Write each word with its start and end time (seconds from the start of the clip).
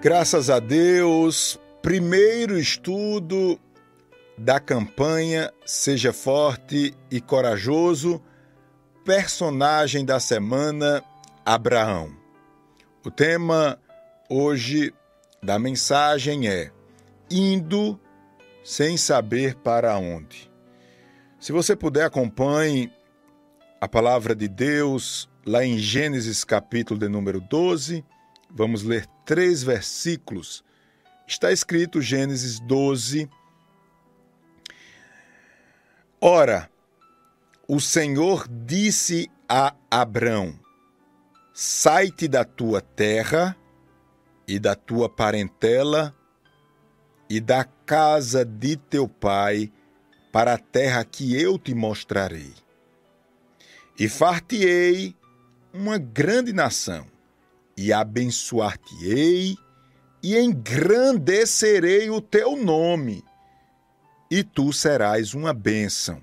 Graças 0.00 0.48
a 0.48 0.60
Deus, 0.60 1.58
primeiro 1.82 2.56
estudo 2.56 3.58
da 4.36 4.60
campanha 4.60 5.52
Seja 5.66 6.12
Forte 6.12 6.94
e 7.10 7.20
Corajoso, 7.20 8.22
personagem 9.04 10.04
da 10.04 10.20
semana 10.20 11.02
Abraão. 11.44 12.16
O 13.04 13.10
tema 13.10 13.76
hoje 14.30 14.94
da 15.42 15.58
mensagem 15.58 16.46
é 16.46 16.70
Indo 17.28 17.98
sem 18.62 18.96
saber 18.96 19.56
para 19.56 19.98
onde. 19.98 20.48
Se 21.40 21.50
você 21.50 21.74
puder, 21.74 22.04
acompanhe 22.04 22.88
a 23.80 23.88
palavra 23.88 24.32
de 24.36 24.46
Deus 24.46 25.28
lá 25.44 25.64
em 25.64 25.76
Gênesis 25.76 26.44
capítulo 26.44 27.00
de 27.00 27.08
número 27.08 27.40
12. 27.40 28.04
Vamos 28.48 28.84
ler 28.84 29.04
três 29.28 29.62
versículos. 29.62 30.64
Está 31.26 31.52
escrito 31.52 32.00
Gênesis 32.00 32.58
12. 32.60 33.28
Ora, 36.18 36.70
o 37.68 37.78
Senhor 37.78 38.48
disse 38.48 39.30
a 39.46 39.74
Abrão: 39.90 40.58
Sai-te 41.52 42.26
da 42.26 42.42
tua 42.42 42.80
terra 42.80 43.54
e 44.46 44.58
da 44.58 44.74
tua 44.74 45.10
parentela 45.10 46.16
e 47.28 47.38
da 47.38 47.64
casa 47.84 48.46
de 48.46 48.78
teu 48.78 49.06
pai 49.06 49.70
para 50.32 50.54
a 50.54 50.58
terra 50.58 51.04
que 51.04 51.38
eu 51.38 51.58
te 51.58 51.74
mostrarei. 51.74 52.54
E 53.98 54.08
far-te-ei 54.08 55.14
uma 55.70 55.98
grande 55.98 56.54
nação, 56.54 57.06
e 57.78 57.92
abençoar-te-ei, 57.92 59.56
e 60.20 60.36
engrandecerei 60.36 62.10
o 62.10 62.20
teu 62.20 62.56
nome, 62.56 63.24
e 64.28 64.42
tu 64.42 64.72
serás 64.72 65.32
uma 65.32 65.54
bênção. 65.54 66.20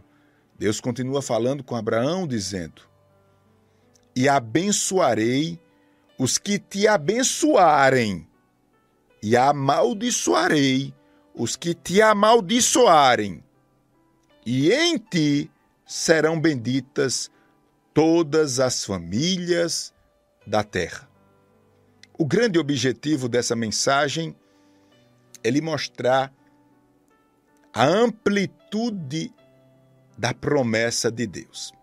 Deus 0.59 0.81
continua 0.81 1.21
falando 1.21 1.63
com 1.63 1.73
Abraão, 1.73 2.27
dizendo: 2.27 2.81
E 4.13 4.27
abençoarei 4.27 5.57
os 6.19 6.37
que 6.37 6.59
te 6.59 6.89
abençoarem, 6.89 8.27
e 9.23 9.37
amaldiçoarei 9.37 10.93
os 11.33 11.55
que 11.55 11.73
te 11.73 12.01
amaldiçoarem, 12.01 13.41
e 14.45 14.73
em 14.73 14.97
ti 14.97 15.49
serão 15.87 16.37
benditas 16.37 17.31
todas 17.93 18.59
as 18.59 18.83
famílias 18.83 19.93
da 20.45 20.61
terra. 20.61 21.14
O 22.17 22.25
grande 22.25 22.57
objetivo 22.57 23.27
dessa 23.27 23.55
mensagem 23.55 24.35
é 25.43 25.49
lhe 25.49 25.59
mostrar 25.59 26.33
a 27.73 27.85
amplitude 27.85 29.33
da 30.17 30.33
promessa 30.33 31.11
de 31.11 31.27
Deus. 31.27 31.73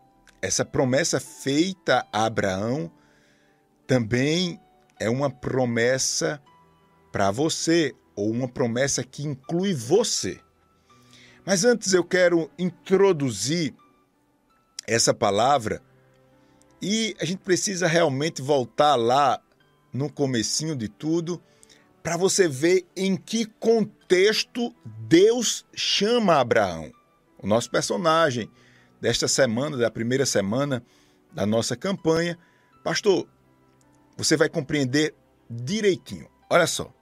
Essa 0.40 0.64
promessa 0.64 1.20
feita 1.20 2.06
a 2.10 2.24
Abraão 2.24 2.90
também 3.86 4.58
é 4.98 5.10
uma 5.10 5.30
promessa 5.30 6.42
para 7.12 7.30
você, 7.30 7.94
ou 8.16 8.30
uma 8.30 8.48
promessa 8.48 9.04
que 9.04 9.22
inclui 9.22 9.74
você. 9.74 10.40
Mas 11.44 11.62
antes 11.64 11.92
eu 11.92 12.02
quero 12.02 12.50
introduzir 12.58 13.74
essa 14.86 15.12
palavra 15.12 15.82
e 16.80 17.14
a 17.20 17.24
gente 17.26 17.40
precisa 17.40 17.86
realmente 17.86 18.40
voltar 18.40 18.96
lá 18.96 19.38
no 19.92 20.10
comecinho 20.10 20.74
de 20.74 20.88
tudo 20.88 21.42
para 22.02 22.16
você 22.16 22.48
ver 22.48 22.86
em 22.96 23.16
que 23.16 23.46
contexto 23.46 24.74
Deus 24.84 25.64
chama 25.74 26.40
Abraão. 26.40 26.92
O 27.38 27.46
nosso 27.46 27.70
personagem 27.70 28.50
desta 29.00 29.28
semana, 29.28 29.76
da 29.76 29.90
primeira 29.90 30.26
semana 30.26 30.82
da 31.32 31.46
nossa 31.46 31.76
campanha. 31.76 32.38
Pastor, 32.82 33.26
você 34.16 34.36
vai 34.36 34.48
compreender 34.48 35.14
direitinho. 35.48 36.28
Olha 36.50 36.66
só. 36.66 36.92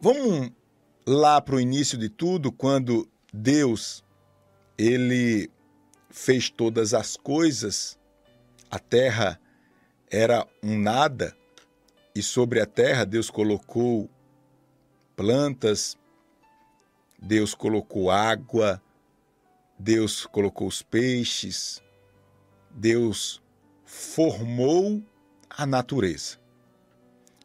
Vamos 0.00 0.50
lá 1.06 1.40
para 1.40 1.56
o 1.56 1.60
início 1.60 1.96
de 1.96 2.08
tudo, 2.08 2.52
quando 2.52 3.08
Deus 3.32 4.04
ele 4.76 5.50
fez 6.10 6.50
todas 6.50 6.94
as 6.94 7.16
coisas, 7.16 7.98
a 8.70 8.78
terra 8.78 9.40
era 10.10 10.46
um 10.62 10.78
nada, 10.78 11.36
e 12.14 12.22
sobre 12.22 12.60
a 12.60 12.66
terra 12.66 13.04
Deus 13.04 13.28
colocou 13.28 14.08
plantas, 15.16 15.98
Deus 17.18 17.54
colocou 17.54 18.10
água, 18.10 18.80
Deus 19.78 20.24
colocou 20.26 20.68
os 20.68 20.82
peixes, 20.82 21.82
Deus 22.70 23.42
formou 23.84 25.02
a 25.50 25.66
natureza. 25.66 26.38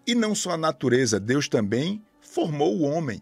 E 0.05 0.13
não 0.13 0.35
só 0.35 0.51
a 0.51 0.57
natureza, 0.57 1.19
Deus 1.19 1.47
também 1.47 2.03
formou 2.21 2.77
o 2.77 2.81
homem. 2.81 3.21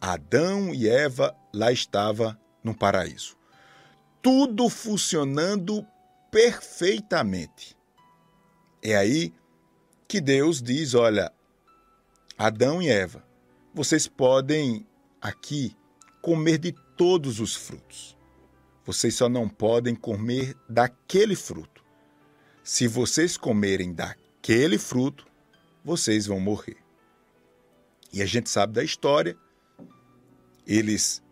Adão 0.00 0.74
e 0.74 0.88
Eva 0.88 1.34
lá 1.52 1.72
estava 1.72 2.38
no 2.62 2.74
paraíso. 2.74 3.36
Tudo 4.20 4.68
funcionando 4.68 5.86
perfeitamente. 6.30 7.76
É 8.82 8.96
aí 8.96 9.30
que 9.30 9.36
Deus 10.20 10.62
diz: 10.62 10.94
olha, 10.94 11.32
Adão 12.38 12.80
e 12.80 12.88
Eva, 12.88 13.24
vocês 13.74 14.06
podem 14.06 14.86
aqui 15.20 15.76
comer 16.22 16.58
de 16.58 16.72
todos 16.96 17.40
os 17.40 17.54
frutos. 17.54 18.16
Vocês 18.84 19.14
só 19.14 19.28
não 19.28 19.48
podem 19.48 19.94
comer 19.94 20.56
daquele 20.68 21.34
fruto. 21.34 21.84
Se 22.62 22.86
vocês 22.86 23.36
comerem 23.36 23.92
daquele 23.92 24.78
fruto, 24.78 25.26
vocês 25.84 26.26
vão 26.26 26.40
morrer. 26.40 26.76
E 28.12 28.22
a 28.22 28.26
gente 28.26 28.48
sabe 28.48 28.72
da 28.72 28.84
história. 28.84 29.36
Eles 30.66 31.22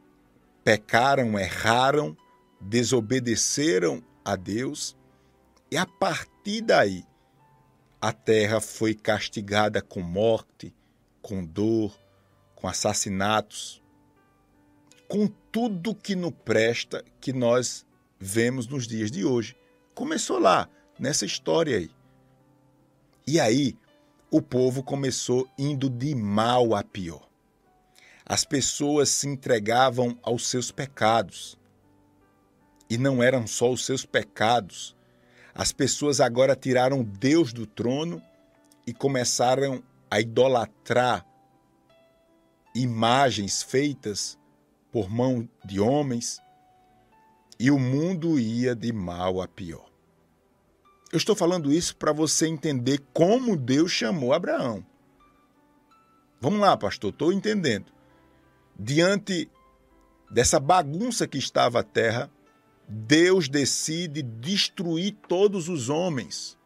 pecaram, 0.62 1.39
erraram, 1.39 2.17
desobedeceram 2.61 4.03
a 4.25 4.37
Deus, 4.37 4.97
e 5.71 5.77
a 5.77 5.85
partir 5.85 6.62
daí 6.62 7.05
a 8.04 8.12
terra 8.12 8.60
foi 8.60 8.92
castigada 8.92 9.81
com 9.81 10.03
morte, 10.03 10.75
com 11.22 11.42
dor, 11.42 11.98
com 12.54 12.69
assassinatos, 12.69 13.82
com 15.09 15.26
tudo 15.50 15.94
que 15.94 16.14
não 16.14 16.31
presta 16.31 17.03
que 17.19 17.32
nós 17.32 17.87
vemos 18.20 18.66
nos 18.66 18.87
dias 18.87 19.10
de 19.10 19.25
hoje. 19.25 19.56
Começou 19.94 20.38
lá, 20.38 20.69
nessa 20.98 21.25
história 21.25 21.78
aí. 21.78 21.91
E 23.26 23.41
aí, 23.41 23.75
o 24.31 24.43
povo 24.43 24.82
começou 24.82 25.48
indo 25.59 25.88
de 25.88 26.14
mal 26.14 26.75
a 26.75 26.84
pior. 26.84 27.26
As 28.22 28.44
pessoas 28.44 29.09
se 29.09 29.26
entregavam 29.26 30.19
aos 30.22 30.47
seus 30.47 30.70
pecados. 30.70 31.59
E 32.91 32.98
não 32.98 33.22
eram 33.22 33.47
só 33.47 33.72
os 33.72 33.82
seus 33.82 34.04
pecados. 34.04 34.94
As 35.54 35.72
pessoas 35.72 36.20
agora 36.20 36.56
tiraram 36.56 37.04
Deus 37.04 37.53
do 37.53 37.66
trono 37.66 38.20
e 38.87 38.92
começaram 38.92 39.82
a 40.10 40.20
idolatrar 40.20 41.25
imagens 42.75 43.62
feitas 43.62 44.37
por 44.91 45.09
mão 45.09 45.48
de 45.64 45.81
homens, 45.81 46.41
e 47.59 47.70
o 47.70 47.78
mundo 47.78 48.38
ia 48.38 48.75
de 48.75 48.93
mal 48.93 49.41
a 49.41 49.47
pior. 49.47 49.88
Eu 51.12 51.19
estou 51.19 51.37
falando 51.37 51.72
isso 51.72 51.97
para 51.97 52.12
você 52.12 52.48
entender 52.48 53.00
como 53.12 53.56
Deus 53.56 53.93
chamou 53.93 54.32
Abraão. 54.32 54.84
Vamos 56.40 56.58
lá, 56.58 56.76
pastor, 56.76 57.11
estou 57.11 57.32
entendendo. 57.32 57.93
Diante 58.79 59.49
dessa 60.29 60.58
bagunça 60.58 61.29
que 61.29 61.38
estava 61.38 61.81
a 61.81 61.84
terra, 61.84 62.29
Deus 62.88 63.48
decide 63.48 64.22
destruir 64.22 65.16
todos 65.28 65.69
os 65.69 65.88
homens. 65.88 66.58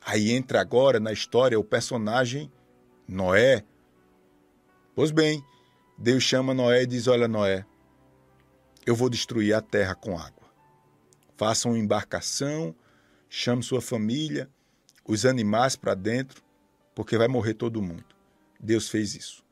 Aí 0.00 0.32
entra 0.32 0.60
agora 0.60 0.98
na 0.98 1.12
história 1.12 1.58
o 1.58 1.64
personagem 1.64 2.50
Noé. 3.06 3.64
Pois 4.94 5.10
bem, 5.10 5.44
Deus 5.96 6.22
chama 6.22 6.52
Noé 6.52 6.82
e 6.82 6.86
diz: 6.86 7.06
Olha, 7.06 7.28
Noé, 7.28 7.64
eu 8.84 8.96
vou 8.96 9.08
destruir 9.08 9.54
a 9.54 9.60
terra 9.60 9.94
com 9.94 10.18
água. 10.18 10.50
Faça 11.36 11.68
uma 11.68 11.78
embarcação 11.78 12.74
chame 13.34 13.62
sua 13.62 13.80
família, 13.80 14.50
os 15.06 15.24
animais 15.24 15.74
para 15.74 15.94
dentro, 15.94 16.42
porque 16.94 17.16
vai 17.16 17.28
morrer 17.28 17.54
todo 17.54 17.80
mundo. 17.80 18.04
Deus 18.60 18.90
fez 18.90 19.14
isso. 19.14 19.42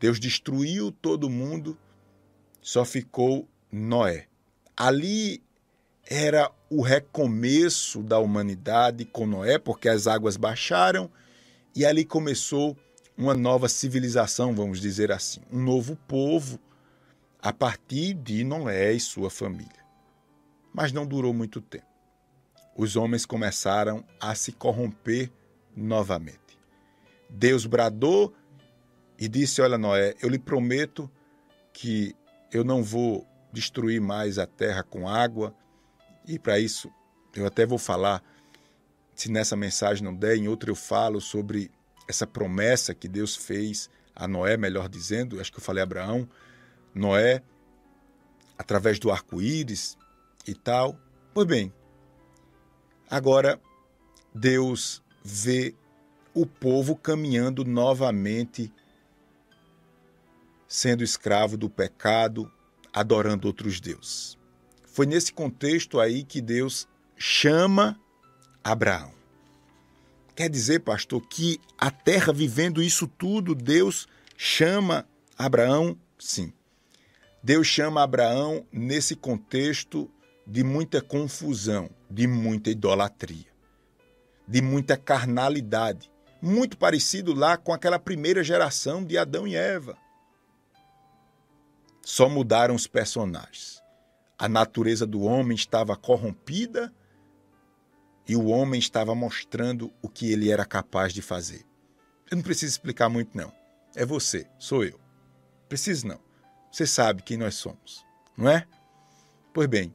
Deus 0.00 0.18
destruiu 0.18 0.90
todo 0.90 1.30
mundo, 1.30 1.78
só 2.60 2.84
ficou 2.84 3.48
Noé. 3.70 4.26
Ali 4.80 5.42
era 6.08 6.50
o 6.70 6.80
recomeço 6.80 8.02
da 8.02 8.18
humanidade 8.18 9.04
com 9.04 9.26
Noé, 9.26 9.58
porque 9.58 9.90
as 9.90 10.06
águas 10.06 10.38
baixaram 10.38 11.10
E 11.76 11.84
ali 11.84 12.02
começou 12.02 12.74
uma 13.14 13.34
nova 13.34 13.68
civilização, 13.68 14.54
vamos 14.54 14.80
dizer 14.80 15.12
assim, 15.12 15.42
um 15.52 15.62
novo 15.62 15.96
povo 16.08 16.58
a 17.42 17.52
partir 17.52 18.14
de 18.14 18.42
Noé 18.42 18.94
e 18.94 19.00
sua 19.00 19.28
família. 19.28 19.84
Mas 20.72 20.92
não 20.92 21.06
durou 21.06 21.34
muito 21.34 21.60
tempo. 21.60 21.84
Os 22.74 22.96
homens 22.96 23.26
começaram 23.26 24.02
a 24.18 24.34
se 24.34 24.50
corromper 24.50 25.30
novamente. 25.76 26.58
Deus 27.28 27.66
bradou 27.66 28.32
e 29.18 29.28
disse: 29.28 29.60
Olha, 29.60 29.76
Noé, 29.76 30.14
eu 30.22 30.28
lhe 30.30 30.38
prometo 30.38 31.10
que 31.70 32.16
eu 32.50 32.64
não 32.64 32.82
vou 32.82 33.26
destruir 33.52 34.00
mais 34.00 34.38
a 34.38 34.46
terra 34.46 34.82
com 34.82 35.08
água, 35.08 35.54
e 36.26 36.38
para 36.38 36.58
isso 36.58 36.90
eu 37.34 37.46
até 37.46 37.64
vou 37.64 37.78
falar, 37.78 38.22
se 39.14 39.30
nessa 39.30 39.56
mensagem 39.56 40.04
não 40.04 40.14
der, 40.14 40.36
em 40.36 40.48
outra 40.48 40.70
eu 40.70 40.74
falo 40.74 41.20
sobre 41.20 41.70
essa 42.08 42.26
promessa 42.26 42.94
que 42.94 43.06
Deus 43.08 43.36
fez 43.36 43.88
a 44.14 44.26
Noé, 44.26 44.56
melhor 44.56 44.88
dizendo, 44.88 45.40
acho 45.40 45.52
que 45.52 45.58
eu 45.58 45.62
falei 45.62 45.82
Abraão, 45.82 46.28
Noé, 46.94 47.42
através 48.58 48.98
do 48.98 49.10
arco-íris 49.10 49.96
e 50.46 50.54
tal. 50.54 50.98
Pois 51.32 51.46
bem, 51.46 51.72
agora 53.08 53.60
Deus 54.34 55.02
vê 55.22 55.74
o 56.34 56.44
povo 56.44 56.96
caminhando 56.96 57.64
novamente, 57.64 58.72
sendo 60.68 61.02
escravo 61.02 61.56
do 61.56 61.70
pecado, 61.70 62.50
adorando 62.92 63.46
outros 63.46 63.80
deuses. 63.80 64.36
Foi 64.84 65.06
nesse 65.06 65.32
contexto 65.32 66.00
aí 66.00 66.24
que 66.24 66.40
Deus 66.40 66.88
chama 67.16 67.98
Abraão. 68.62 69.12
Quer 70.34 70.48
dizer, 70.48 70.80
pastor, 70.80 71.20
que 71.28 71.60
a 71.78 71.90
terra 71.90 72.32
vivendo 72.32 72.82
isso 72.82 73.06
tudo, 73.06 73.54
Deus 73.54 74.08
chama 74.36 75.06
Abraão? 75.36 75.98
Sim. 76.18 76.52
Deus 77.42 77.66
chama 77.66 78.02
Abraão 78.02 78.66
nesse 78.72 79.14
contexto 79.14 80.10
de 80.46 80.64
muita 80.64 81.00
confusão, 81.00 81.88
de 82.10 82.26
muita 82.26 82.70
idolatria, 82.70 83.46
de 84.46 84.60
muita 84.60 84.96
carnalidade, 84.96 86.10
muito 86.42 86.76
parecido 86.76 87.32
lá 87.32 87.56
com 87.56 87.72
aquela 87.72 87.98
primeira 87.98 88.42
geração 88.42 89.04
de 89.04 89.16
Adão 89.16 89.46
e 89.46 89.54
Eva. 89.54 89.96
Só 92.10 92.28
mudaram 92.28 92.74
os 92.74 92.88
personagens. 92.88 93.80
A 94.36 94.48
natureza 94.48 95.06
do 95.06 95.22
homem 95.22 95.54
estava 95.54 95.96
corrompida 95.96 96.92
e 98.26 98.34
o 98.34 98.46
homem 98.46 98.80
estava 98.80 99.14
mostrando 99.14 99.92
o 100.02 100.08
que 100.08 100.32
ele 100.32 100.50
era 100.50 100.64
capaz 100.64 101.12
de 101.12 101.22
fazer. 101.22 101.64
Eu 102.28 102.38
não 102.38 102.42
preciso 102.42 102.72
explicar 102.72 103.08
muito, 103.08 103.38
não. 103.38 103.52
É 103.94 104.04
você, 104.04 104.44
sou 104.58 104.84
eu. 104.84 104.98
Preciso 105.68 106.08
não. 106.08 106.18
Você 106.72 106.84
sabe 106.84 107.22
quem 107.22 107.36
nós 107.36 107.54
somos, 107.54 108.04
não 108.36 108.50
é? 108.50 108.66
Pois 109.54 109.68
bem, 109.68 109.94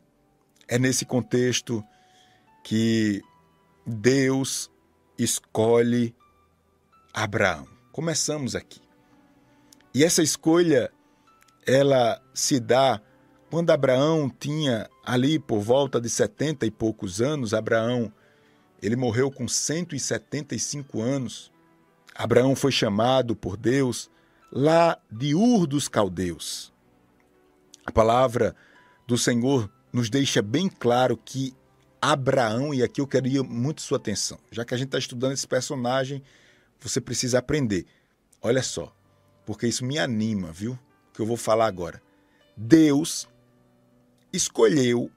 é 0.70 0.80
nesse 0.80 1.06
contexto 1.06 1.84
que 2.64 3.22
Deus 3.86 4.72
escolhe 5.18 6.16
Abraão. 7.14 7.68
Começamos 7.92 8.56
aqui. 8.56 8.80
E 9.94 10.02
essa 10.02 10.24
escolha 10.24 10.90
ela 11.66 12.22
se 12.34 12.60
dá 12.60 13.02
quando 13.50 13.72
Abraão 13.72 14.30
tinha 14.30 14.90
ali 15.04 15.40
por 15.40 15.62
volta 15.62 16.02
de 16.02 16.10
setenta 16.10 16.66
e 16.66 16.72
poucos 16.72 17.22
anos, 17.22 17.54
Abraão 17.54 18.12
ele 18.82 18.96
morreu 18.96 19.32
com 19.32 19.48
175 19.48 21.02
anos. 21.02 21.52
Abraão 22.14 22.56
foi 22.56 22.72
chamado 22.72 23.36
por 23.36 23.58
Deus 23.58 24.10
lá 24.52 24.98
de 25.12 25.34
Ur 25.34 25.66
dos 25.66 25.88
Caldeus. 25.88 26.74
A 27.86 27.92
palavra 27.92 28.56
do 29.08 29.18
Senhor 29.18 29.72
nos 29.92 30.10
deixa 30.10 30.42
bem 30.42 30.68
claro 30.68 31.18
que 31.18 31.56
Abraão, 32.02 32.74
e 32.74 32.84
aqui 32.84 33.02
eu 33.02 33.08
queria 33.08 33.42
muito 33.42 33.82
sua 33.82 33.98
atenção, 33.98 34.38
já 34.52 34.64
que 34.64 34.74
a 34.74 34.78
gente 34.78 34.88
está 34.88 35.00
estudando 35.00 35.34
esse 35.34 35.48
personagem, 35.48 36.22
você 36.80 37.02
precisa 37.02 37.40
aprender. 37.40 37.86
Olha 38.42 38.62
só, 38.62 38.94
porque 39.46 39.68
isso 39.68 39.84
me 39.86 39.98
anima, 39.98 40.52
viu? 40.52 40.78
Que 41.16 41.22
eu 41.22 41.26
vou 41.26 41.38
falar 41.38 41.66
agora. 41.66 42.02
Deus 42.58 43.28
escolheu 44.34 45.10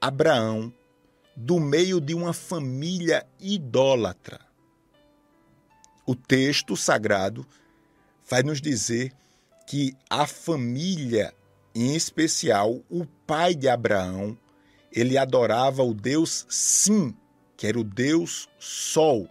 Abraão 0.00 0.72
do 1.34 1.58
meio 1.58 2.00
de 2.00 2.14
uma 2.14 2.32
família 2.32 3.26
idólatra. 3.40 4.40
O 6.04 6.14
texto 6.14 6.76
sagrado 6.76 7.46
vai 8.28 8.42
nos 8.42 8.60
dizer 8.60 9.12
que 9.66 9.94
a 10.08 10.26
família, 10.26 11.34
em 11.74 11.94
especial 11.94 12.80
o 12.90 13.06
pai 13.26 13.54
de 13.54 13.68
Abraão, 13.68 14.36
ele 14.92 15.16
adorava 15.16 15.82
o 15.82 15.94
Deus 15.94 16.46
Sim, 16.48 17.14
que 17.56 17.66
era 17.66 17.78
o 17.78 17.84
Deus 17.84 18.48
Sol. 18.58 19.28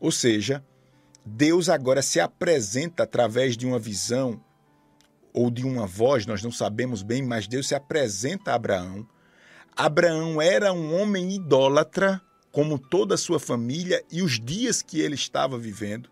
Ou 0.00 0.12
seja, 0.12 0.64
Deus 1.24 1.68
agora 1.68 2.02
se 2.02 2.20
apresenta 2.20 3.04
através 3.04 3.56
de 3.56 3.66
uma 3.66 3.78
visão 3.78 4.42
ou 5.34 5.50
de 5.50 5.66
uma 5.66 5.86
voz, 5.86 6.24
nós 6.24 6.42
não 6.42 6.50
sabemos 6.50 7.02
bem, 7.02 7.22
mas 7.22 7.46
Deus 7.46 7.68
se 7.68 7.74
apresenta 7.74 8.52
a 8.52 8.54
Abraão 8.54 9.06
Abraão 9.76 10.40
era 10.40 10.72
um 10.72 10.94
homem 11.00 11.34
idólatra, 11.34 12.22
como 12.52 12.78
toda 12.78 13.16
a 13.16 13.18
sua 13.18 13.40
família 13.40 14.04
e 14.10 14.22
os 14.22 14.38
dias 14.38 14.80
que 14.82 15.00
ele 15.00 15.16
estava 15.16 15.58
vivendo. 15.58 16.08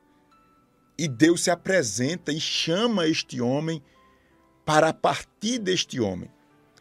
E 0.98 1.06
Deus 1.06 1.44
se 1.44 1.50
apresenta 1.50 2.32
e 2.32 2.40
chama 2.40 3.06
este 3.06 3.40
homem 3.40 3.80
para, 4.64 4.88
a 4.88 4.92
partir 4.92 5.58
deste 5.58 6.00
homem, 6.00 6.28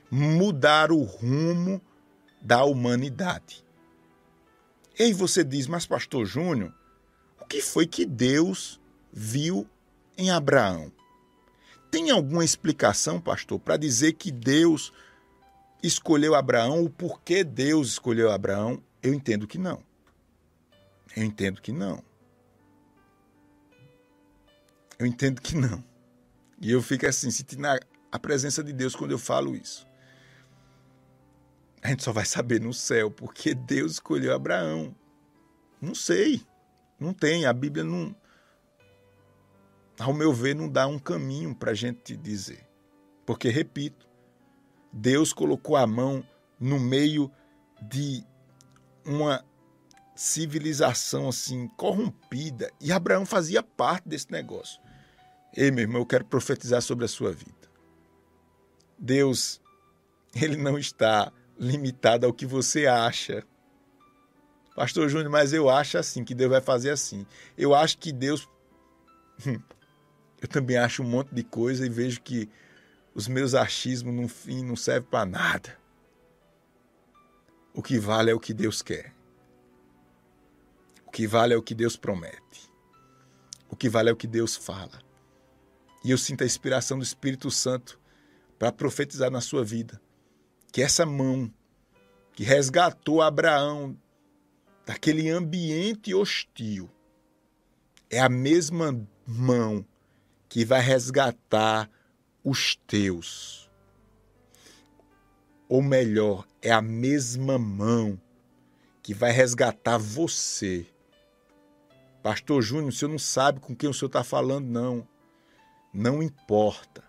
mudar 0.10 0.92
o 0.92 1.04
rumo 1.04 1.80
da 2.42 2.64
humanidade. 2.64 3.64
E 4.98 5.04
aí 5.04 5.14
você 5.14 5.44
diz, 5.44 5.68
mas 5.68 5.86
Pastor 5.86 6.26
Júnior, 6.26 6.74
o 7.40 7.46
que 7.46 7.62
foi 7.62 7.86
que 7.86 8.06
Deus 8.06 8.82
viu 9.14 9.68
em 10.18 10.32
Abraão? 10.32 10.92
Tem 11.92 12.10
alguma 12.10 12.44
explicação, 12.46 13.20
pastor, 13.20 13.60
para 13.60 13.76
dizer 13.76 14.14
que 14.14 14.32
Deus 14.32 14.94
escolheu 15.84 16.34
Abraão, 16.34 16.84
o 16.84 16.90
porquê 16.90 17.44
Deus 17.44 17.90
escolheu 17.90 18.32
Abraão, 18.32 18.82
eu 19.04 19.14
entendo 19.14 19.46
que 19.46 19.58
não. 19.58 19.84
Eu 21.16 21.24
entendo 21.24 21.62
que 21.62 21.74
não. 21.74 22.02
Eu 24.98 25.06
entendo 25.06 25.42
que 25.42 25.56
não. 25.56 25.84
E 26.62 26.72
eu 26.72 26.82
fico 26.82 27.06
assim, 27.06 27.30
sentindo 27.30 27.68
a 28.12 28.20
presença 28.20 28.64
de 28.64 28.72
Deus 28.72 28.96
quando 28.96 29.12
eu 29.12 29.18
falo 29.18 29.56
isso. 29.56 29.86
A 31.82 31.90
gente 31.90 32.04
só 32.04 32.14
vai 32.14 32.26
saber 32.26 32.62
no 32.62 32.74
céu 32.74 33.10
porque 33.10 33.56
Deus 33.56 33.94
escolheu 33.94 34.34
Abraão. 34.34 34.96
Não 35.82 35.96
sei. 35.96 36.46
Não 37.00 37.14
tem. 37.14 37.46
A 37.46 37.52
Bíblia 37.52 37.84
não. 37.84 38.16
Ao 40.02 40.14
meu 40.14 40.34
ver, 40.34 40.56
não 40.56 40.68
dá 40.68 40.88
um 40.88 40.98
caminho 40.98 41.54
para 41.54 41.72
a 41.72 41.76
gente 41.76 42.18
dizer. 42.18 42.68
Porque, 43.26 43.50
repito, 43.50 44.08
Deus 44.92 45.32
colocou 45.32 45.76
a 45.76 45.86
mão 45.86 46.24
no 46.60 46.80
meio 46.80 47.32
de 47.82 48.24
uma 49.06 49.46
civilização 50.16 51.30
assim 51.30 51.68
corrompida 51.70 52.72
e 52.80 52.92
Abraão 52.92 53.26
fazia 53.26 53.64
parte 53.64 54.08
desse 54.08 54.32
negócio. 54.32 54.80
Ei, 55.56 55.72
meu 55.72 55.84
irmão, 55.84 56.02
eu 56.02 56.06
quero 56.06 56.26
profetizar 56.26 56.82
sobre 56.82 57.06
a 57.06 57.08
sua 57.08 57.32
vida. 57.32 57.70
Deus, 58.98 59.60
ele 60.36 60.58
não 60.58 60.78
está 60.78 61.32
limitado 61.60 62.26
ao 62.26 62.34
que 62.34 62.46
você 62.46 62.86
acha. 62.88 63.44
Pastor 64.76 65.10
Júnior, 65.10 65.30
mas 65.30 65.54
eu 65.54 65.70
acho 65.70 65.98
assim, 65.98 66.24
que 66.24 66.34
Deus 66.34 66.52
vai 66.52 66.62
fazer 66.62 66.92
assim. 66.92 67.26
Eu 67.58 67.76
acho 67.76 67.98
que 67.98 68.12
Deus. 68.12 68.48
Eu 70.42 70.48
também 70.48 70.76
acho 70.76 71.04
um 71.04 71.08
monte 71.08 71.34
de 71.34 71.44
coisa 71.44 71.86
e 71.86 71.90
vejo 71.90 72.22
que 72.22 72.50
os 73.14 73.28
meus 73.28 73.54
achismos, 73.54 74.14
no 74.14 74.28
fim, 74.28 74.66
não 74.66 74.76
servem 74.76 75.10
para 75.10 75.26
nada. 75.26 75.78
O 77.74 77.82
que 77.82 78.00
vale 78.00 78.32
é 78.32 78.34
o 78.34 78.40
que 78.40 78.54
Deus 78.54 78.82
quer. 78.82 79.14
O 81.06 81.12
que 81.12 81.28
vale 81.28 81.54
é 81.54 81.58
o 81.58 81.62
que 81.62 81.76
Deus 81.76 81.96
promete. 81.96 82.72
O 83.70 83.76
que 83.76 83.88
vale 83.88 84.10
é 84.10 84.14
o 84.14 84.18
que 84.18 84.28
Deus 84.28 84.56
fala. 84.56 85.00
E 86.04 86.10
eu 86.10 86.18
sinto 86.18 86.42
a 86.42 86.46
inspiração 86.46 86.98
do 86.98 87.04
Espírito 87.04 87.52
Santo 87.52 88.00
para 88.58 88.72
profetizar 88.72 89.30
na 89.30 89.42
sua 89.42 89.64
vida 89.64 90.02
que 90.72 90.82
essa 90.82 91.06
mão 91.06 91.54
que 92.34 92.44
resgatou 92.44 93.22
Abraão 93.22 93.98
daquele 94.86 95.30
ambiente 95.30 96.14
hostil 96.14 96.90
é 98.10 98.20
a 98.20 98.30
mesma 98.30 99.08
mão 99.28 99.86
que 100.52 100.64
vai 100.64 100.82
resgatar 100.82 101.90
os 102.44 102.76
teus. 102.76 103.68
Ou 105.68 105.82
melhor, 105.82 106.46
é 106.62 106.72
a 106.72 106.82
mesma 106.82 107.58
mão 107.58 108.22
que 109.02 109.16
vai 109.16 109.32
resgatar 109.32 109.98
você 109.98 110.86
Pastor 112.22 112.62
Júnior, 112.62 112.90
o 112.90 112.92
senhor 112.92 113.10
não 113.10 113.18
sabe 113.18 113.60
com 113.60 113.76
quem 113.76 113.90
o 113.90 113.94
senhor 113.94 114.08
está 114.08 114.24
falando, 114.24 114.68
não. 114.68 115.08
Não 115.92 116.22
importa. 116.22 117.04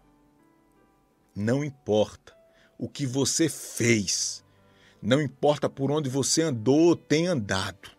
Não 1.36 1.62
importa 1.62 2.34
o 2.78 2.88
que 2.88 3.06
você 3.06 3.48
fez. 3.48 4.42
Não 5.02 5.20
importa 5.20 5.68
por 5.68 5.90
onde 5.90 6.08
você 6.08 6.42
andou 6.42 6.80
ou 6.80 6.96
tem 6.96 7.26
andado. 7.26 7.90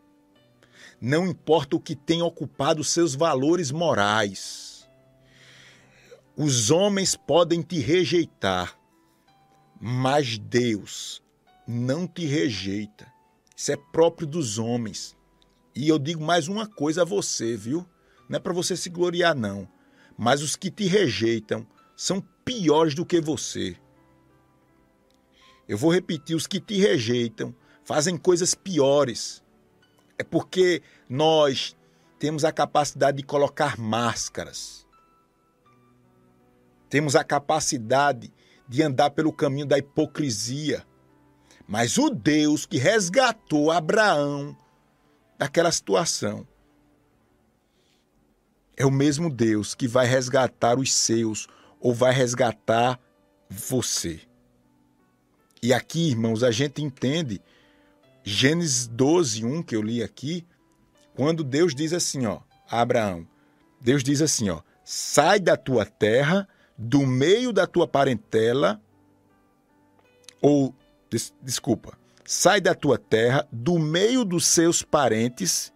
Não 1.00 1.28
importa 1.28 1.76
o 1.76 1.80
que 1.80 1.96
tem 1.96 2.22
ocupado 2.24 2.84
seus 2.84 3.14
valores 3.14 3.70
morais. 3.72 4.73
Os 6.36 6.72
homens 6.72 7.16
podem 7.16 7.62
te 7.62 7.78
rejeitar, 7.78 8.75
mas 9.80 10.40
Deus 10.40 11.22
não 11.68 12.08
te 12.08 12.25
rejeita. 12.25 13.06
Isso 13.56 13.72
é 13.72 13.78
próprio 13.78 14.25
dos 14.25 14.58
homens. 14.58 15.16
E 15.75 15.88
eu 15.88 16.00
digo 16.00 16.24
mais 16.24 16.48
uma 16.48 16.66
coisa 16.66 17.04
a 17.04 17.06
você, 17.06 17.56
viu? 17.56 17.86
Não 18.28 18.38
é 18.38 18.40
para 18.40 18.52
você 18.52 18.75
se 18.75 18.90
gloriar, 18.90 19.36
não. 19.36 19.70
Mas 20.18 20.42
os 20.42 20.56
que 20.56 20.72
te 20.72 20.86
rejeitam 20.86 21.68
são 21.96 22.20
piores 22.44 22.96
do 22.96 23.06
que 23.06 23.22
você. 23.22 23.78
Eu 25.68 25.78
vou 25.78 25.94
repetir: 25.94 26.36
os 26.36 26.48
que 26.48 26.60
te 26.60 26.80
rejeitam 26.80 27.56
fazem 27.84 28.18
coisas 28.18 28.56
piores. 28.56 29.44
É 30.18 30.24
porque 30.24 30.82
nós 31.08 31.78
temos 32.18 32.44
a 32.44 32.52
capacidade 32.52 33.18
de 33.18 33.24
colocar 33.24 33.78
máscaras. 33.78 34.83
Temos 36.94 37.16
a 37.16 37.24
capacidade 37.24 38.32
de 38.70 38.84
andar 38.84 39.10
pelo 39.10 39.34
caminho 39.34 39.66
da 39.66 39.80
hipocrisia. 39.80 40.86
Mas 41.68 41.98
o 41.98 42.08
Deus 42.08 42.68
que 42.68 42.78
resgatou 42.78 43.72
Abraão 43.72 44.56
daquela 45.36 45.72
situação 45.72 46.48
é 48.78 48.86
o 48.86 48.92
mesmo 48.92 49.28
Deus 49.28 49.74
que 49.74 49.88
vai 49.88 50.06
resgatar 50.06 50.78
os 50.78 50.94
seus 50.94 51.48
ou 51.80 51.96
vai 51.96 52.14
resgatar 52.14 53.00
você. 53.50 54.22
E 55.64 55.74
aqui, 55.74 56.10
irmãos, 56.10 56.44
a 56.44 56.52
gente 56.52 56.84
entende 56.84 57.42
Gênesis 58.24 58.86
12, 58.86 59.44
1 59.44 59.64
que 59.64 59.76
eu 59.76 59.82
li 59.82 60.04
aqui, 60.04 60.46
quando 61.16 61.44
Deus 61.44 61.74
diz 61.74 61.92
assim, 61.92 62.28
ó, 62.28 62.42
Abraão, 62.70 63.28
Deus 63.82 64.04
diz 64.04 64.22
assim, 64.22 64.52
ó, 64.52 64.62
sai 64.86 65.40
da 65.40 65.58
tua 65.58 65.88
terra, 65.88 66.48
do 66.77 67.06
meio 67.06 67.53
da 67.53 67.68
tua 67.68 67.88
parentela, 67.88 68.82
ou, 70.42 70.74
des, 71.10 71.34
desculpa, 71.42 71.98
sai 72.25 72.60
da 72.60 72.74
tua 72.74 72.98
terra, 72.98 73.48
do 73.51 73.77
meio 73.80 74.25
dos 74.25 74.46
seus 74.46 74.82
parentes 74.82 75.72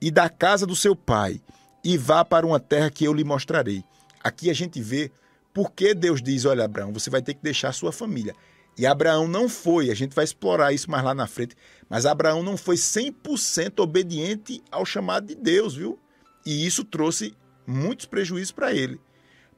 e 0.00 0.10
da 0.10 0.28
casa 0.28 0.66
do 0.66 0.74
seu 0.74 0.96
pai, 0.96 1.40
e 1.84 1.96
vá 1.96 2.24
para 2.24 2.46
uma 2.46 2.60
terra 2.60 2.90
que 2.90 3.04
eu 3.04 3.12
lhe 3.12 3.24
mostrarei. 3.24 3.84
Aqui 4.22 4.50
a 4.50 4.54
gente 4.54 4.80
vê 4.80 5.10
por 5.52 5.72
que 5.72 5.94
Deus 5.94 6.22
diz: 6.22 6.44
Olha, 6.44 6.64
Abraão, 6.64 6.92
você 6.92 7.10
vai 7.10 7.22
ter 7.22 7.34
que 7.34 7.42
deixar 7.42 7.72
sua 7.72 7.92
família. 7.92 8.34
E 8.78 8.86
Abraão 8.86 9.28
não 9.28 9.48
foi, 9.48 9.90
a 9.90 9.94
gente 9.94 10.14
vai 10.14 10.24
explorar 10.24 10.72
isso 10.72 10.90
mais 10.90 11.04
lá 11.04 11.14
na 11.14 11.26
frente, 11.26 11.54
mas 11.88 12.06
Abraão 12.06 12.42
não 12.42 12.56
foi 12.56 12.76
100% 12.76 13.80
obediente 13.80 14.62
ao 14.70 14.86
chamado 14.86 15.26
de 15.26 15.34
Deus, 15.34 15.74
viu? 15.74 15.98
E 16.46 16.66
isso 16.66 16.84
trouxe 16.84 17.34
muitos 17.66 18.06
prejuízos 18.06 18.52
para 18.52 18.72
ele. 18.72 18.98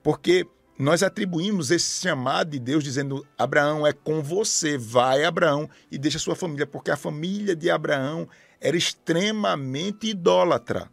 Porque 0.03 0.47
nós 0.79 1.03
atribuímos 1.03 1.71
esse 1.71 2.01
chamado 2.01 2.51
de 2.51 2.59
Deus 2.59 2.83
dizendo: 2.83 3.27
Abraão 3.39 3.87
é 3.87 3.93
com 3.93 4.23
você, 4.23 4.77
vai 4.77 5.25
Abraão 5.25 5.69
e 5.91 5.99
deixa 5.99 6.19
sua 6.19 6.35
família, 6.35 6.67
porque 6.67 6.91
a 6.91 6.97
família 6.97 7.55
de 7.55 7.71
Abraão 7.71 8.29
era 8.61 8.77
extremamente 8.77 10.09
idólatra. 10.09 10.91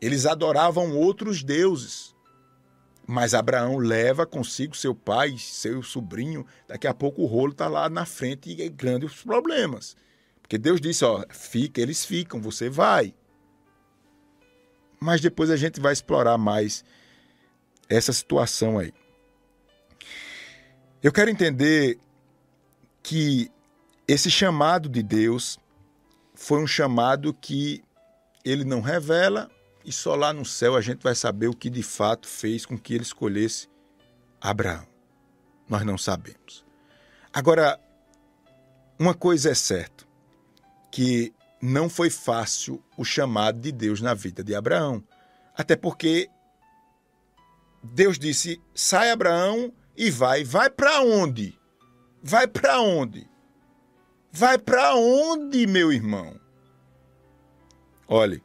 Eles 0.00 0.26
adoravam 0.26 0.96
outros 0.96 1.42
deuses. 1.42 2.16
Mas 3.10 3.32
Abraão 3.32 3.78
leva 3.78 4.26
consigo 4.26 4.76
seu 4.76 4.94
pai, 4.94 5.36
seu 5.38 5.82
sobrinho. 5.82 6.44
Daqui 6.68 6.86
a 6.86 6.92
pouco 6.92 7.22
o 7.22 7.26
rolo 7.26 7.52
está 7.52 7.66
lá 7.66 7.88
na 7.88 8.04
frente 8.04 8.52
e 8.52 8.62
é 8.62 8.68
grande 8.68 9.06
os 9.06 9.22
problemas. 9.22 9.96
Porque 10.42 10.58
Deus 10.58 10.80
disse: 10.80 11.04
ó, 11.04 11.24
fica, 11.30 11.80
eles 11.80 12.04
ficam, 12.04 12.40
você 12.40 12.68
vai. 12.68 13.14
Mas 15.00 15.20
depois 15.20 15.48
a 15.48 15.56
gente 15.56 15.80
vai 15.80 15.92
explorar 15.92 16.36
mais 16.36 16.84
essa 17.88 18.12
situação 18.12 18.78
aí. 18.78 18.92
Eu 21.02 21.12
quero 21.12 21.30
entender 21.30 21.98
que 23.02 23.50
esse 24.06 24.30
chamado 24.30 24.88
de 24.88 25.02
Deus 25.02 25.58
foi 26.34 26.62
um 26.62 26.66
chamado 26.66 27.32
que 27.32 27.82
ele 28.44 28.64
não 28.64 28.80
revela, 28.80 29.50
e 29.84 29.92
só 29.92 30.14
lá 30.14 30.32
no 30.32 30.44
céu 30.44 30.76
a 30.76 30.80
gente 30.80 31.02
vai 31.02 31.14
saber 31.14 31.48
o 31.48 31.54
que 31.54 31.70
de 31.70 31.82
fato 31.82 32.26
fez 32.26 32.66
com 32.66 32.78
que 32.78 32.94
ele 32.94 33.02
escolhesse 33.02 33.68
Abraão. 34.40 34.86
Nós 35.68 35.84
não 35.84 35.98
sabemos. 35.98 36.64
Agora, 37.32 37.78
uma 38.98 39.14
coisa 39.14 39.50
é 39.50 39.54
certa, 39.54 40.04
que 40.90 41.32
não 41.60 41.88
foi 41.88 42.10
fácil 42.10 42.82
o 42.96 43.04
chamado 43.04 43.60
de 43.60 43.70
Deus 43.72 44.00
na 44.00 44.14
vida 44.14 44.42
de 44.42 44.54
Abraão. 44.54 45.02
Até 45.56 45.76
porque 45.76 46.30
Deus 47.82 48.18
disse: 48.18 48.60
sai 48.74 49.10
Abraão 49.10 49.72
e 49.96 50.10
vai. 50.10 50.44
Vai 50.44 50.70
para 50.70 51.00
onde? 51.00 51.58
Vai 52.22 52.46
para 52.46 52.80
onde? 52.80 53.28
Vai 54.30 54.58
para 54.58 54.94
onde, 54.94 55.66
meu 55.66 55.92
irmão? 55.92 56.38
Olhe, 58.06 58.42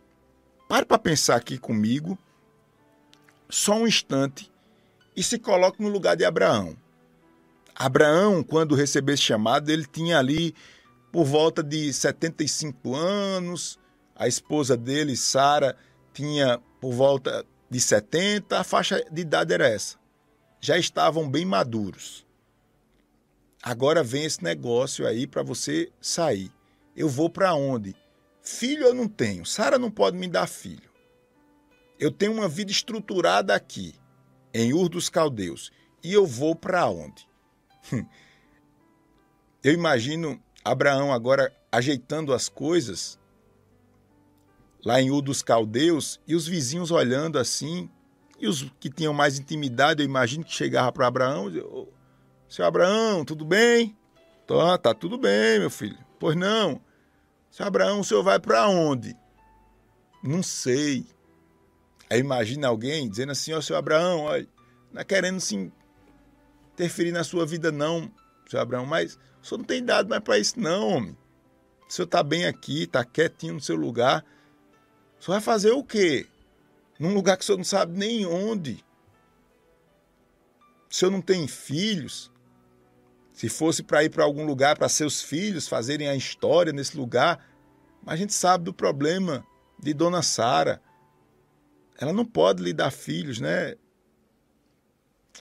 Pare 0.74 0.88
para 0.88 0.98
pensar 0.98 1.36
aqui 1.36 1.60
comigo, 1.60 2.18
só 3.48 3.76
um 3.76 3.88
instante, 3.88 4.52
e 5.16 5.22
se 5.22 5.38
coloque 5.38 5.80
no 5.80 5.88
lugar 5.88 6.18
de 6.18 6.26
Abraão. 6.26 6.76
Abraão, 7.76 8.44
quando 8.44 8.74
recebeu 8.74 9.14
esse 9.14 9.22
chamado, 9.22 9.70
ele 9.70 9.86
tinha 9.86 10.18
ali 10.18 10.56
por 11.12 11.26
volta 11.26 11.62
de 11.62 11.94
75 11.94 12.96
anos, 12.96 13.78
a 14.16 14.28
esposa 14.28 14.76
dele, 14.76 15.16
Sara, 15.16 15.78
tinha 16.12 16.60
por 16.82 16.92
volta 16.92 17.46
de 17.74 17.82
70, 17.82 18.60
a 18.60 18.64
faixa 18.64 19.04
de 19.12 19.22
idade 19.24 19.52
era 19.52 19.68
essa. 19.68 19.98
Já 20.62 20.78
estavam 20.78 21.28
bem 21.28 21.44
maduros. 21.44 22.24
Agora 23.64 24.04
vem 24.04 24.26
esse 24.26 24.44
negócio 24.44 25.08
aí 25.08 25.26
para 25.26 25.42
você 25.42 25.92
sair. 26.00 26.52
Eu 26.96 27.10
vou 27.10 27.32
para 27.32 27.56
onde? 27.56 27.96
Filho 28.44 28.84
eu 28.84 28.94
não 28.94 29.08
tenho. 29.08 29.44
Sara 29.44 29.80
não 29.80 29.90
pode 29.90 30.16
me 30.16 30.28
dar 30.28 30.46
filho. 30.46 30.88
Eu 32.00 32.12
tenho 32.12 32.34
uma 32.34 32.48
vida 32.48 32.72
estruturada 32.72 33.56
aqui, 33.56 33.96
em 34.54 34.72
Ur 34.72 34.88
dos 34.88 35.10
Caldeus. 35.10 35.72
E 36.04 36.14
eu 36.14 36.28
vou 36.28 36.56
para 36.56 36.88
onde? 36.88 37.28
Eu 39.64 39.74
imagino 39.74 40.40
Abraão 40.64 41.12
agora 41.12 41.52
ajeitando 41.72 42.36
as 42.36 42.50
coisas 42.50 43.18
lá 44.84 45.02
em 45.02 45.12
Ur 45.12 45.22
dos 45.22 45.42
Caldeus 45.42 46.20
e 46.28 46.36
os 46.36 46.48
vizinhos 46.48 46.92
olhando 46.92 47.40
assim. 47.40 47.90
E 48.40 48.48
os 48.48 48.64
que 48.80 48.90
tinham 48.90 49.14
mais 49.14 49.40
intimidade, 49.40 50.02
eu 50.02 50.06
imagino 50.06 50.44
que 50.44 50.54
chegava 50.54 50.92
para 50.92 51.08
Abraão 51.08 51.50
dizia, 51.50 51.66
seu 52.50 52.66
Abraão, 52.66 53.24
tudo 53.24 53.46
bem? 53.46 53.96
Tá, 54.46 54.78
tá 54.78 54.94
tudo 54.94 55.18
bem, 55.18 55.60
meu 55.60 55.70
filho. 55.70 55.98
Pois 56.20 56.36
não. 56.36 56.82
Seu 57.50 57.66
Abraão, 57.66 58.02
o 58.02 58.04
senhor 58.04 58.24
vai 58.24 58.40
para 58.40 58.68
onde? 58.68 59.16
Não 60.22 60.44
sei. 60.44 61.06
Aí 62.10 62.20
imagina 62.20 62.68
alguém 62.68 63.10
dizendo 63.10 63.32
assim, 63.32 63.54
ó, 63.54 63.60
oh, 63.60 63.62
seu 63.62 63.76
Abraão, 63.76 64.22
olha, 64.22 64.48
não 64.92 65.02
é 65.02 65.04
querendo 65.04 65.40
se 65.40 65.72
interferir 66.74 67.12
na 67.12 67.24
sua 67.24 67.46
vida 67.46 67.72
não, 67.72 68.12
seu 68.48 68.60
Abraão, 68.60 68.86
mas 68.86 69.18
o 69.42 69.46
senhor 69.46 69.60
não 69.60 69.66
tem 69.66 69.84
dado 69.84 70.10
mais 70.10 70.22
para 70.22 70.38
isso 70.38 70.60
não, 70.60 70.88
homem. 70.90 71.18
O 71.88 71.92
senhor 71.92 72.06
está 72.06 72.24
bem 72.24 72.46
aqui, 72.46 72.84
está 72.84 73.04
quietinho 73.04 73.56
no 73.56 73.62
seu 73.62 73.76
lugar. 73.76 74.24
Senhor 75.24 75.36
vai 75.36 75.42
fazer 75.42 75.72
o 75.72 75.82
quê? 75.82 76.28
Num 77.00 77.14
lugar 77.14 77.38
que 77.38 77.44
o 77.44 77.46
senhor 77.46 77.58
não 77.58 77.64
sabe 77.64 77.98
nem 77.98 78.26
onde. 78.26 78.84
O 80.92 80.94
senhor 80.94 81.12
não 81.12 81.22
tem 81.22 81.48
filhos. 81.48 82.30
Se 83.32 83.48
fosse 83.48 83.82
para 83.82 84.04
ir 84.04 84.10
para 84.10 84.26
algum 84.26 84.46
lugar 84.46 84.78
para 84.78 84.90
seus 84.90 85.22
filhos 85.22 85.66
fazerem 85.66 86.10
a 86.10 86.16
história 86.16 86.74
nesse 86.74 86.98
lugar, 86.98 87.42
mas 88.04 88.16
a 88.16 88.18
gente 88.18 88.34
sabe 88.34 88.66
do 88.66 88.74
problema 88.74 89.48
de 89.80 89.94
Dona 89.94 90.22
Sara. 90.22 90.82
Ela 91.98 92.12
não 92.12 92.26
pode 92.26 92.62
lhe 92.62 92.74
dar 92.74 92.92
filhos, 92.92 93.40
né? 93.40 93.76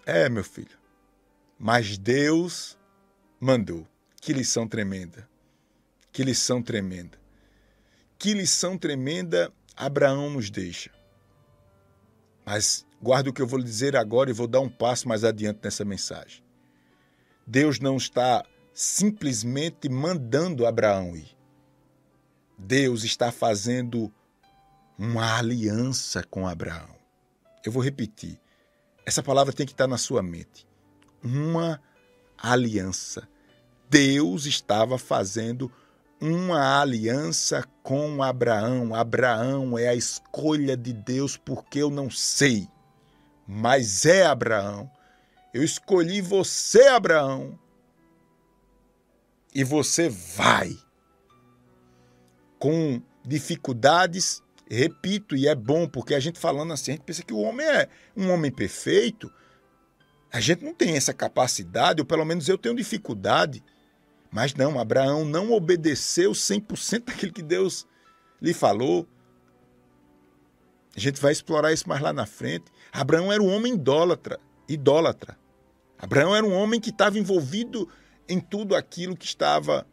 É, 0.07 0.29
meu 0.29 0.45
filho. 0.45 0.79
Mas 1.59 1.99
Deus 1.99 2.79
mandou. 3.41 3.85
Que 4.21 4.33
lição 4.33 4.69
tremenda. 4.69 5.29
Que 6.13 6.23
lição 6.23 6.63
tremenda. 6.63 7.19
Que 8.17 8.33
lição 8.33 8.79
tremenda 8.79 9.53
Abraão 9.77 10.31
nos 10.31 10.51
deixa. 10.51 10.91
Mas 12.45 12.87
guarda 13.01 13.31
o 13.31 13.33
que 13.33 13.41
eu 13.41 13.47
vou 13.47 13.59
lhe 13.59 13.65
dizer 13.65 13.97
agora 13.97 14.31
e 14.31 14.35
vou 14.35 14.47
dar 14.47 14.61
um 14.61 14.69
passo 14.69 15.09
mais 15.09 15.25
adiante 15.25 15.61
nessa 15.63 15.85
mensagem. 15.85 16.43
Deus 17.47 17.81
não 17.81 17.97
está 17.97 18.45
simplesmente 18.73 19.89
mandando 19.89 20.67
Abraão 20.67 21.17
ir. 21.17 21.37
Deus 22.57 23.05
está 23.05 23.33
fazendo 23.33 24.13
uma 24.97 25.39
aliança 25.39 26.23
com 26.23 26.47
Abraão. 26.47 26.97
Eu 27.65 27.73
vou 27.73 27.83
repetir. 27.83 28.41
Essa 29.05 29.23
palavra 29.23 29.53
tem 29.53 29.67
que 29.67 29.73
estar 29.73 29.87
na 29.87 29.99
sua 29.99 30.23
mente. 30.23 30.67
Uma 31.23 31.83
aliança. 32.39 33.29
Deus 33.91 34.47
estava 34.47 34.97
fazendo 34.97 35.71
uma 36.23 36.81
aliança 36.81 37.65
com 37.83 38.23
Abraão. 38.23 38.95
Abraão 38.95 39.77
é 39.77 39.89
a 39.89 39.95
escolha 39.95 40.77
de 40.77 40.93
Deus 40.93 41.37
porque 41.37 41.81
eu 41.81 41.91
não 41.91 42.09
sei, 42.09 42.69
mas 43.45 44.07
é 44.07 44.25
Abraão. 44.25 44.89
Eu 45.53 45.65
escolhi 45.65 46.21
você, 46.21 46.87
Abraão, 46.87 47.59
e 49.53 49.65
você 49.65 50.09
vai. 50.09 50.79
Com 52.57 53.03
dificuldades, 53.25 54.41
repito, 54.71 55.35
e 55.35 55.49
é 55.49 55.57
bom, 55.57 55.89
porque 55.89 56.15
a 56.15 56.21
gente 56.21 56.39
falando 56.39 56.73
assim, 56.73 56.93
a 56.93 56.95
gente 56.95 57.05
pensa 57.05 57.25
que 57.25 57.35
o 57.35 57.41
homem 57.41 57.67
é 57.67 57.89
um 58.17 58.31
homem 58.31 58.53
perfeito. 58.53 59.29
A 60.33 60.39
gente 60.39 60.65
não 60.65 60.73
tem 60.73 60.97
essa 60.97 61.13
capacidade, 61.13 62.01
ou 62.01 62.07
pelo 62.07 62.25
menos 62.25 62.49
eu 62.49 62.57
tenho 62.57 62.77
dificuldade 62.77 63.63
mas 64.33 64.55
não, 64.55 64.81
Abraão 64.81 65.27
não 65.27 65.53
obedeceu 65.53 66.33
100% 66.33 67.05
daquilo 67.05 67.33
que 67.33 67.43
Deus 67.43 67.87
lhe 68.41 68.55
falou. 68.55 69.07
A 70.97 70.99
gente 70.99 71.21
vai 71.21 71.33
explorar 71.33 71.73
isso 71.73 71.87
mais 71.87 72.01
lá 72.01 72.15
na 72.15 72.25
frente. 72.25 72.65
Abraão 72.91 73.31
era 73.31 73.43
um 73.43 73.55
homem 73.55 73.75
idólatra, 73.75 74.41
idólatra. 74.67 75.39
Abraão 75.99 76.35
era 76.35 76.47
um 76.47 76.53
homem 76.53 76.81
que 76.81 76.91
estava 76.91 77.19
envolvido 77.19 77.87
em 78.27 78.41
tudo 78.41 78.75
aquilo 78.75 79.17
que 79.17 79.27
estava 79.27 79.87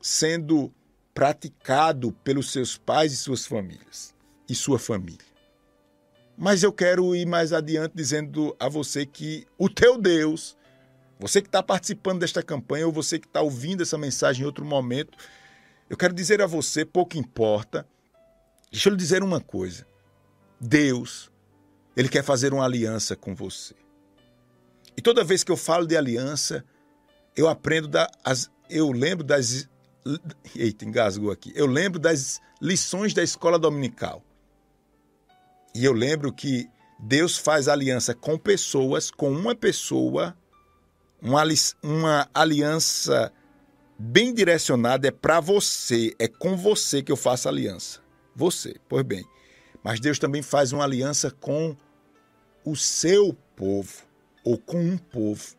sendo 0.00 0.72
praticado 1.14 2.12
pelos 2.22 2.52
seus 2.52 2.76
pais 2.76 3.12
e 3.12 3.16
suas 3.16 3.46
famílias 3.46 4.14
e 4.48 4.54
sua 4.54 4.78
família. 4.78 5.30
Mas 6.36 6.62
eu 6.62 6.72
quero 6.72 7.14
ir 7.14 7.26
mais 7.26 7.52
adiante 7.52 7.92
dizendo 7.94 8.54
a 8.58 8.68
você 8.68 9.04
que 9.04 9.46
o 9.58 9.68
teu 9.68 9.98
Deus 9.98 10.56
você 11.20 11.42
que 11.42 11.48
está 11.48 11.62
participando 11.62 12.20
desta 12.20 12.42
campanha 12.42 12.86
ou 12.86 12.92
você 12.92 13.18
que 13.18 13.26
está 13.26 13.42
ouvindo 13.42 13.82
essa 13.82 13.98
mensagem 13.98 14.42
em 14.42 14.46
outro 14.46 14.64
momento, 14.64 15.18
eu 15.88 15.96
quero 15.96 16.14
dizer 16.14 16.40
a 16.40 16.46
você, 16.46 16.82
pouco 16.82 17.18
importa, 17.18 17.86
deixa 18.72 18.88
eu 18.88 18.92
lhe 18.92 18.96
dizer 18.96 19.22
uma 19.22 19.38
coisa. 19.38 19.86
Deus, 20.58 21.30
Ele 21.94 22.08
quer 22.08 22.24
fazer 22.24 22.54
uma 22.54 22.64
aliança 22.64 23.14
com 23.14 23.34
você. 23.34 23.74
E 24.96 25.02
toda 25.02 25.22
vez 25.22 25.44
que 25.44 25.52
eu 25.52 25.58
falo 25.58 25.86
de 25.86 25.94
aliança, 25.94 26.64
eu 27.36 27.48
aprendo 27.48 27.86
das. 27.86 28.50
Eu 28.68 28.90
lembro 28.90 29.22
das. 29.22 29.68
Eita, 30.56 30.86
engasgou 30.86 31.30
aqui. 31.30 31.52
Eu 31.54 31.66
lembro 31.66 31.98
das 31.98 32.40
lições 32.62 33.12
da 33.12 33.22
escola 33.22 33.58
dominical. 33.58 34.22
E 35.74 35.84
eu 35.84 35.92
lembro 35.92 36.32
que 36.32 36.68
Deus 36.98 37.36
faz 37.36 37.68
aliança 37.68 38.14
com 38.14 38.38
pessoas, 38.38 39.10
com 39.10 39.30
uma 39.30 39.54
pessoa 39.54 40.36
uma, 41.22 42.28
aliança 42.32 43.32
bem 43.98 44.32
direcionada 44.32 45.08
é 45.08 45.10
para 45.10 45.40
você, 45.40 46.14
é 46.18 46.26
com 46.26 46.56
você 46.56 47.02
que 47.02 47.12
eu 47.12 47.16
faço 47.16 47.48
aliança. 47.48 48.00
Você, 48.34 48.76
pois 48.88 49.04
bem. 49.04 49.24
Mas 49.84 50.00
Deus 50.00 50.18
também 50.18 50.42
faz 50.42 50.72
uma 50.72 50.84
aliança 50.84 51.30
com 51.30 51.76
o 52.64 52.74
seu 52.74 53.36
povo, 53.54 54.02
ou 54.44 54.56
com 54.56 54.80
um 54.80 54.96
povo. 54.96 55.54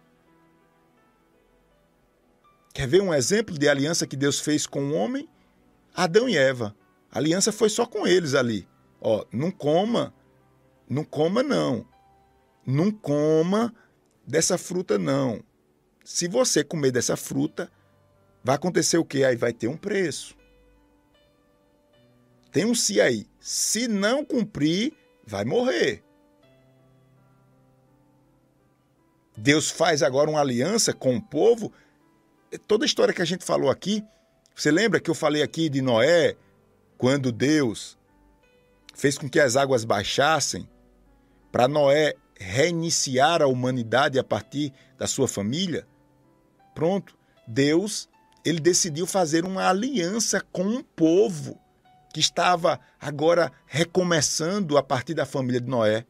Quer 2.74 2.88
ver 2.88 3.02
um 3.02 3.14
exemplo 3.14 3.58
de 3.58 3.68
aliança 3.68 4.08
que 4.08 4.16
Deus 4.16 4.40
fez 4.40 4.66
com 4.66 4.90
o 4.90 4.94
homem? 4.94 5.30
Adão 5.94 6.28
e 6.28 6.38
Eva. 6.38 6.76
A 7.12 7.20
aliança 7.20 7.52
foi 7.52 7.70
só 7.70 7.86
com 7.86 8.08
eles 8.08 8.34
ali. 8.34 8.68
Ó, 9.00 9.26
não 9.32 9.52
coma, 9.52 10.14
não 10.90 11.04
coma 11.04 11.44
não. 11.44 11.86
Não 12.66 12.92
coma 12.92 13.74
dessa 14.26 14.58
fruta 14.58 14.98
não 14.98 15.44
se 16.04 16.28
você 16.28 16.64
comer 16.64 16.92
dessa 16.92 17.16
fruta, 17.16 17.72
vai 18.44 18.56
acontecer 18.56 18.98
o 18.98 19.06
quê? 19.06 19.24
Aí 19.24 19.36
vai 19.36 19.54
ter 19.54 19.68
um 19.68 19.78
preço. 19.78 20.36
Tem 22.52 22.66
um 22.66 22.76
se 22.76 23.00
aí. 23.00 23.28
Se 23.40 23.88
não 23.88 24.26
cumprir, 24.26 24.94
vai 25.26 25.46
morrer. 25.46 26.04
Deus 29.38 29.72
faz 29.72 30.04
agora 30.04 30.30
uma 30.30 30.42
aliança 30.42 30.94
com 30.94 31.16
o 31.16 31.22
povo. 31.22 31.72
Toda 32.68 32.84
a 32.84 32.86
história 32.86 33.14
que 33.14 33.22
a 33.22 33.26
gente 33.26 33.46
falou 33.46 33.70
aqui, 33.70 34.04
você 34.54 34.70
lembra 34.70 35.00
que 35.00 35.10
eu 35.10 35.16
falei 35.16 35.42
aqui 35.42 35.70
de 35.70 35.82
Noé, 35.82 36.36
quando 36.98 37.32
Deus 37.32 37.98
fez 38.94 39.18
com 39.18 39.30
que 39.30 39.40
as 39.40 39.56
águas 39.56 39.86
baixassem, 39.86 40.68
para 41.52 41.68
Noé 41.68 42.14
reiniciar 42.38 43.42
a 43.42 43.48
humanidade 43.48 44.20
a 44.20 44.24
partir 44.24 44.74
da 44.98 45.08
sua 45.08 45.28
família? 45.28 45.88
Pronto, 46.74 47.16
Deus, 47.48 48.10
ele 48.46 48.60
decidiu 48.60 49.06
fazer 49.06 49.46
uma 49.46 49.68
aliança 49.70 50.42
com 50.52 50.64
um 50.64 50.84
povo 50.84 51.60
que 52.14 52.20
estava 52.20 52.80
agora 53.00 53.52
recomeçando 53.66 54.78
a 54.78 54.84
partir 54.84 55.14
da 55.14 55.26
família 55.26 55.62
de 55.62 55.70
Noé. 55.70 56.06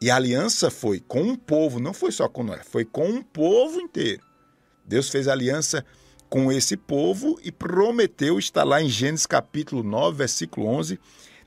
E 0.00 0.10
a 0.10 0.16
aliança 0.16 0.70
foi 0.70 1.00
com 1.00 1.22
um 1.22 1.36
povo, 1.36 1.80
não 1.80 1.92
foi 1.92 2.12
só 2.12 2.28
com 2.28 2.42
Noé, 2.44 2.62
foi 2.62 2.84
com 2.84 3.08
um 3.08 3.22
povo 3.22 3.80
inteiro. 3.80 4.22
Deus 4.84 5.08
fez 5.08 5.28
aliança 5.28 5.84
com 6.28 6.52
esse 6.52 6.76
povo 6.76 7.38
e 7.42 7.50
prometeu, 7.50 8.38
está 8.38 8.64
lá 8.64 8.82
em 8.82 8.88
Gênesis 8.88 9.26
capítulo 9.26 9.82
9, 9.82 10.18
versículo 10.18 10.66
11, 10.66 10.98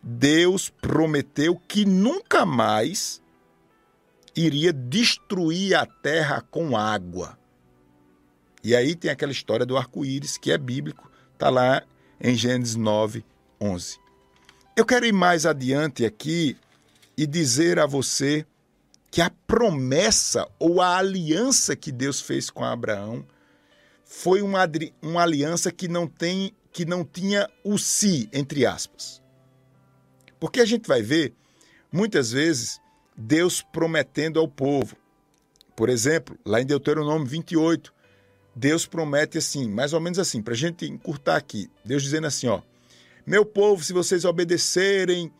Deus 0.01 0.69
prometeu 0.69 1.55
que 1.67 1.85
nunca 1.85 2.45
mais 2.45 3.21
iria 4.35 4.71
destruir 4.71 5.75
a 5.75 5.85
terra 5.85 6.41
com 6.41 6.77
água. 6.77 7.37
E 8.63 8.75
aí 8.75 8.95
tem 8.95 9.11
aquela 9.11 9.31
história 9.31 9.65
do 9.65 9.77
arco-íris, 9.77 10.37
que 10.37 10.51
é 10.51 10.57
bíblico, 10.57 11.11
está 11.33 11.49
lá 11.49 11.83
em 12.19 12.35
Gênesis 12.35 12.75
9, 12.75 13.23
11. 13.61 13.99
Eu 14.75 14.85
quero 14.85 15.05
ir 15.05 15.13
mais 15.13 15.45
adiante 15.45 16.05
aqui 16.05 16.57
e 17.17 17.25
dizer 17.25 17.79
a 17.79 17.85
você 17.85 18.45
que 19.09 19.21
a 19.21 19.31
promessa 19.47 20.47
ou 20.59 20.81
a 20.81 20.97
aliança 20.97 21.75
que 21.75 21.91
Deus 21.91 22.21
fez 22.21 22.49
com 22.49 22.63
Abraão 22.63 23.25
foi 24.05 24.41
uma, 24.41 24.59
uma 25.01 25.23
aliança 25.23 25.71
que 25.71 25.87
não 25.87 26.07
tem 26.07 26.53
que 26.71 26.85
não 26.85 27.03
tinha 27.03 27.49
o 27.63 27.77
si 27.77 28.29
entre 28.31 28.65
aspas. 28.65 29.21
Porque 30.39 30.59
a 30.59 30.65
gente 30.65 30.87
vai 30.87 31.01
ver 31.01 31.33
muitas 31.91 32.31
vezes 32.31 32.79
Deus 33.15 33.61
prometendo 33.61 34.39
ao 34.39 34.47
povo. 34.47 34.95
Por 35.75 35.89
exemplo, 35.89 36.37
lá 36.45 36.61
em 36.61 36.65
Deuteronômio 36.65 37.25
28, 37.25 37.91
Deus 38.57 38.87
promete 38.87 39.37
assim, 39.37 39.69
mais 39.69 39.93
ou 39.93 39.99
menos 39.99 40.17
assim, 40.17 40.41
para 40.41 40.55
a 40.55 40.57
gente 40.57 40.85
encurtar 40.85 41.35
aqui. 41.35 41.69
Deus 41.85 42.01
dizendo 42.01 42.25
assim, 42.25 42.47
ó, 42.47 42.61
meu 43.23 43.45
povo, 43.45 43.83
se 43.83 43.93
vocês 43.93 44.25
obedecerem 44.25 45.31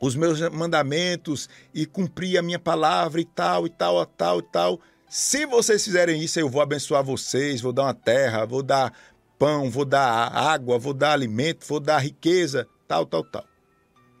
os 0.00 0.16
meus 0.16 0.40
mandamentos 0.50 1.48
e 1.72 1.86
cumprir 1.86 2.36
a 2.36 2.42
minha 2.42 2.58
palavra 2.58 3.20
e 3.20 3.24
tal, 3.24 3.66
e 3.66 3.70
tal, 3.70 4.02
e 4.02 4.06
tal, 4.16 4.38
e 4.40 4.42
tal, 4.42 4.80
se 5.08 5.46
vocês 5.46 5.84
fizerem 5.84 6.20
isso, 6.20 6.40
eu 6.40 6.48
vou 6.48 6.60
abençoar 6.60 7.04
vocês, 7.04 7.60
vou 7.60 7.72
dar 7.72 7.84
uma 7.84 7.94
terra, 7.94 8.44
vou 8.44 8.64
dar 8.64 8.92
pão, 9.38 9.70
vou 9.70 9.84
dar 9.84 10.28
água, 10.36 10.76
vou 10.76 10.92
dar 10.92 11.12
alimento, 11.12 11.64
vou 11.68 11.78
dar 11.78 11.98
riqueza, 11.98 12.66
tal, 12.88 13.06
tal, 13.06 13.22
tal. 13.22 13.44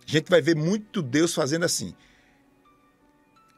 A 0.06 0.10
gente 0.10 0.30
vai 0.30 0.40
ver 0.40 0.54
muito 0.54 1.02
Deus 1.02 1.34
fazendo 1.34 1.64
assim. 1.64 1.92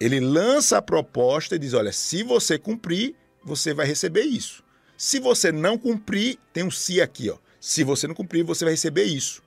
Ele 0.01 0.19
lança 0.19 0.79
a 0.79 0.83
proposta 0.83 1.57
e 1.57 1.59
diz: 1.59 1.75
olha, 1.75 1.93
se 1.93 2.23
você 2.23 2.59
cumprir, 2.59 3.15
você 3.43 3.73
vai 3.75 3.87
receber 3.87 4.23
isso. 4.23 4.63
Se 4.97 5.19
você 5.19 5.51
não 5.51 5.79
cumprir, 5.79 6.39
tem 6.53 6.63
um 6.63 6.71
se 6.71 7.01
aqui, 7.01 7.31
ó. 7.31 7.39
Se 7.61 7.85
você 7.85 8.07
não 8.07 8.15
cumprir, 8.15 8.45
você 8.45 8.65
vai 8.65 8.73
receber 8.73 9.05
isso. 9.05 9.43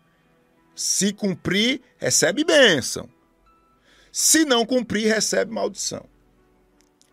Se 0.76 1.14
cumprir, 1.14 1.82
recebe 1.98 2.44
bênção. 2.44 3.08
Se 4.12 4.46
não 4.46 4.66
cumprir, 4.66 5.08
recebe 5.08 5.52
maldição. 5.52 6.06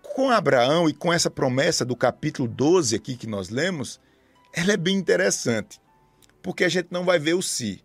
Com 0.03 0.31
Abraão 0.31 0.89
e 0.89 0.95
com 0.95 1.13
essa 1.13 1.31
promessa 1.31 1.85
do 1.85 1.97
capítulo 1.97 2.49
12 2.49 2.97
aqui 2.97 3.17
que 3.17 3.27
nós 3.27 3.49
lemos, 3.49 4.01
ela 4.53 4.73
é 4.73 4.77
bem 4.77 4.97
interessante, 4.97 5.81
porque 6.43 6.65
a 6.65 6.69
gente 6.69 6.89
não 6.91 7.05
vai 7.05 7.19
ver 7.19 7.35
o 7.35 7.43
se. 7.43 7.83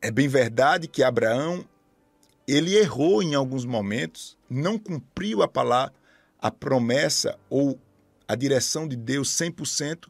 É 0.00 0.10
bem 0.10 0.28
verdade 0.28 0.88
que 0.88 1.02
Abraão 1.02 1.64
ele 2.48 2.76
errou 2.76 3.22
em 3.22 3.34
alguns 3.34 3.64
momentos, 3.64 4.36
não 4.48 4.78
cumpriu 4.78 5.42
a 5.42 5.48
palavra, 5.48 5.94
a 6.40 6.50
promessa 6.50 7.38
ou 7.48 7.78
a 8.26 8.34
direção 8.34 8.86
de 8.86 8.96
Deus 8.96 9.30
100%, 9.30 10.06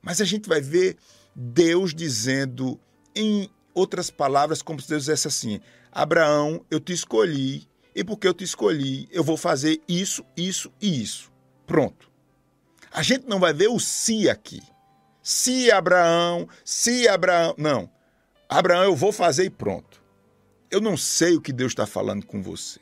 mas 0.00 0.20
a 0.20 0.24
gente 0.24 0.48
vai 0.48 0.60
ver 0.60 0.96
Deus 1.34 1.94
dizendo, 1.94 2.78
em 3.14 3.50
outras 3.74 4.10
palavras, 4.10 4.62
como 4.62 4.80
se 4.80 4.88
Deus 4.88 5.02
dissesse 5.02 5.28
assim: 5.28 5.60
Abraão, 5.90 6.64
eu 6.70 6.78
te 6.78 6.92
escolhi, 6.92 7.66
e 7.94 8.04
porque 8.04 8.26
eu 8.26 8.34
te 8.34 8.44
escolhi, 8.44 9.08
eu 9.10 9.24
vou 9.24 9.36
fazer 9.36 9.80
isso, 9.88 10.24
isso 10.36 10.72
e 10.80 11.02
isso. 11.02 11.32
Pronto. 11.66 12.10
A 12.92 13.02
gente 13.02 13.26
não 13.26 13.40
vai 13.40 13.52
ver 13.52 13.68
o 13.68 13.80
se 13.80 14.28
aqui. 14.28 14.60
Se 15.22 15.70
Abraão, 15.70 16.48
se 16.64 17.08
Abraão. 17.08 17.54
Não. 17.58 17.90
Abraão, 18.48 18.84
eu 18.84 18.94
vou 18.94 19.10
fazer 19.10 19.44
e 19.44 19.50
pronto. 19.50 20.02
Eu 20.70 20.80
não 20.80 20.96
sei 20.96 21.34
o 21.34 21.40
que 21.40 21.52
Deus 21.52 21.72
está 21.72 21.86
falando 21.86 22.26
com 22.26 22.42
você. 22.42 22.78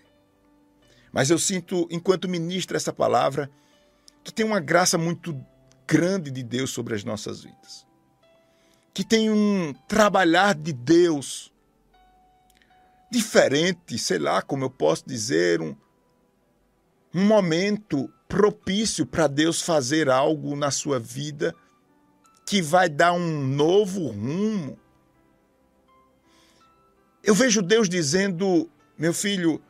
Mas 1.12 1.30
eu 1.30 1.38
sinto, 1.38 1.86
enquanto 1.90 2.28
ministro 2.28 2.76
essa 2.76 2.92
palavra, 2.92 3.50
que 4.24 4.32
tem 4.32 4.46
uma 4.46 4.60
graça 4.60 4.96
muito 4.96 5.38
grande 5.86 6.30
de 6.30 6.42
Deus 6.42 6.70
sobre 6.70 6.94
as 6.94 7.04
nossas 7.04 7.42
vidas. 7.42 7.86
Que 8.94 9.04
tem 9.04 9.30
um 9.30 9.74
trabalhar 9.86 10.54
de 10.54 10.72
Deus 10.72 11.52
diferente, 13.10 13.98
sei 13.98 14.18
lá 14.18 14.40
como 14.40 14.64
eu 14.64 14.70
posso 14.70 15.06
dizer, 15.06 15.60
um, 15.60 15.76
um 17.14 17.26
momento 17.26 18.10
propício 18.26 19.04
para 19.04 19.26
Deus 19.26 19.60
fazer 19.60 20.08
algo 20.08 20.56
na 20.56 20.70
sua 20.70 20.98
vida 20.98 21.54
que 22.46 22.62
vai 22.62 22.88
dar 22.88 23.12
um 23.12 23.46
novo 23.46 24.06
rumo. 24.06 24.78
Eu 27.22 27.34
vejo 27.34 27.60
Deus 27.60 27.88
dizendo, 27.88 28.68
meu 28.98 29.12
filho, 29.12 29.62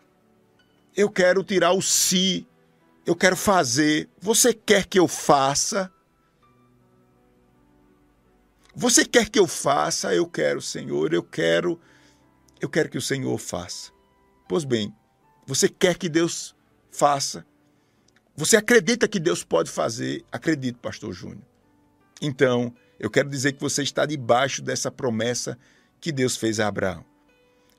eu 0.96 1.11
quero 1.11 1.42
tirar 1.42 1.72
o 1.72 1.83
si, 1.83 2.46
eu 3.05 3.16
quero 3.16 3.37
fazer. 3.37 4.09
Você 4.20 4.52
quer 4.52 4.87
que 4.87 4.98
eu 4.98 5.09
faça? 5.09 5.92
Você 8.74 9.05
quer 9.05 9.28
que 9.28 9.38
eu 9.38 9.46
faça? 9.46 10.14
Eu 10.14 10.26
quero, 10.26 10.61
Senhor, 10.61 11.12
eu 11.12 11.22
quero, 11.22 11.81
eu 12.61 12.68
quero 12.68 12.88
que 12.88 12.98
o 12.98 13.02
Senhor 13.02 13.37
faça. 13.38 13.92
Pois 14.48 14.64
bem, 14.64 14.94
você 15.46 15.68
quer 15.68 15.96
que 15.96 16.09
Deus 16.09 16.55
faça? 16.90 17.44
Você 18.35 18.57
acredita 18.57 19.07
que 19.07 19.20
Deus 19.20 19.44
pode 19.44 19.70
fazer? 19.70 20.24
Acredito, 20.33 20.78
pastor 20.78 21.12
Júnior. 21.12 21.44
Então, 22.20 22.74
eu 22.98 23.11
quero 23.11 23.28
dizer 23.28 23.52
que 23.52 23.61
você 23.61 23.83
está 23.83 24.07
debaixo 24.07 24.62
dessa 24.62 24.90
promessa 24.90 25.59
que 26.00 26.11
Deus 26.11 26.37
fez 26.37 26.59
a 26.59 26.68
Abraão. 26.68 27.05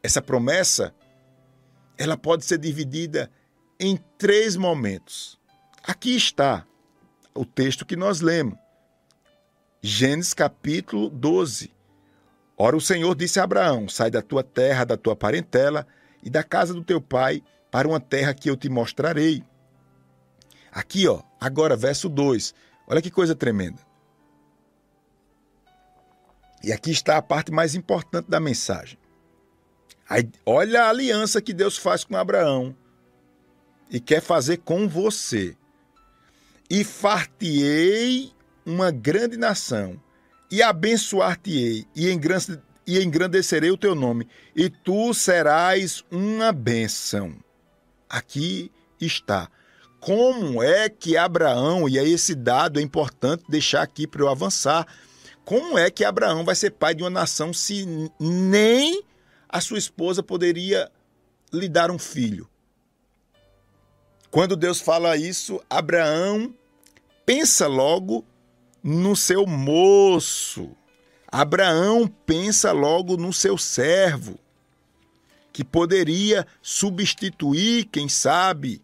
Essa 0.04 0.22
promessa, 0.22 0.94
ela 1.98 2.18
pode 2.18 2.46
ser 2.46 2.58
dividida 2.58 3.32
em 3.80 3.98
três 4.18 4.56
momentos. 4.56 5.40
Aqui 5.84 6.16
está 6.16 6.66
o 7.34 7.46
texto 7.46 7.86
que 7.86 7.96
nós 7.96 8.22
lemos. 8.22 8.58
Gênesis 9.82 10.34
capítulo 10.34 11.10
12. 11.10 11.72
Ora, 12.58 12.78
o 12.78 12.82
Senhor 12.82 13.14
disse 13.16 13.40
a 13.40 13.44
Abraão: 13.44 13.90
Sai 13.90 14.10
da 14.10 14.22
tua 14.22 14.44
terra, 14.44 14.86
da 14.86 14.96
tua 14.96 15.16
parentela 15.16 15.86
e 16.22 16.30
da 16.30 16.44
casa 16.44 16.74
do 16.74 16.84
teu 16.84 17.02
pai 17.02 17.44
para 17.70 17.88
uma 17.88 18.00
terra 18.00 18.34
que 18.34 18.50
eu 18.50 18.56
te 18.56 18.70
mostrarei. 18.70 19.44
Aqui, 20.72 21.08
ó, 21.08 21.22
agora, 21.40 21.76
verso 21.76 22.08
2. 22.08 22.54
Olha 22.88 23.02
que 23.02 23.12
coisa 23.12 23.36
tremenda. 23.36 23.80
E 26.64 26.72
aqui 26.72 26.92
está 26.92 27.18
a 27.18 27.22
parte 27.22 27.52
mais 27.52 27.76
importante 27.76 28.30
da 28.30 28.40
mensagem. 28.40 28.98
Aí, 30.14 30.30
olha 30.46 30.84
a 30.84 30.90
aliança 30.90 31.42
que 31.42 31.52
Deus 31.52 31.76
faz 31.76 32.04
com 32.04 32.16
Abraão 32.16 32.76
e 33.90 34.00
quer 34.00 34.22
fazer 34.22 34.58
com 34.58 34.88
você. 34.88 35.58
E 36.70 36.84
fartiei 36.84 38.32
uma 38.64 38.92
grande 38.92 39.38
nação, 39.38 40.00
e 40.52 40.62
abençoar-te-ei, 40.62 41.88
e 41.96 43.02
engrandecerei 43.02 43.72
o 43.72 43.78
teu 43.78 43.96
nome, 43.96 44.28
e 44.56 44.70
tu 44.70 45.16
serás 45.16 46.04
uma 46.12 46.52
bênção. 46.52 47.36
Aqui 48.08 48.72
está 49.02 49.50
como 50.00 50.62
é 50.62 50.90
que 50.90 51.18
Abraão, 51.18 51.90
e 51.90 51.98
aí 51.98 52.14
esse 52.14 52.36
dado 52.36 52.80
é 52.80 52.84
importante 52.84 53.46
deixar 53.50 53.82
aqui 53.82 54.06
para 54.06 54.22
eu 54.22 54.30
avançar, 54.30 54.86
como 55.44 55.76
é 55.76 55.90
que 55.90 56.06
Abraão 56.06 56.46
vai 56.46 56.54
ser 56.54 56.70
pai 56.70 56.94
de 56.94 57.02
uma 57.02 57.10
nação 57.10 57.52
se 57.52 58.12
nem 58.20 59.04
a 59.54 59.62
sua 59.62 59.78
esposa 59.78 60.24
poderia 60.24 60.92
lhe 61.54 61.70
dar 61.70 61.92
um 61.92 62.00
filho? 62.00 62.50
Quando 64.32 64.56
Deus 64.56 64.82
fala 64.82 65.16
isso, 65.16 65.62
Abraão 65.70 66.52
pensa 67.24 67.68
logo 67.68 68.26
no 68.84 69.16
seu 69.16 69.46
moço. 69.46 70.76
Abraão 71.28 72.08
pensa 72.26 72.72
logo 72.72 73.16
no 73.16 73.32
seu 73.32 73.56
servo, 73.56 74.40
que 75.52 75.64
poderia 75.64 76.48
substituir, 76.60 77.86
quem 77.86 78.10
sabe, 78.10 78.82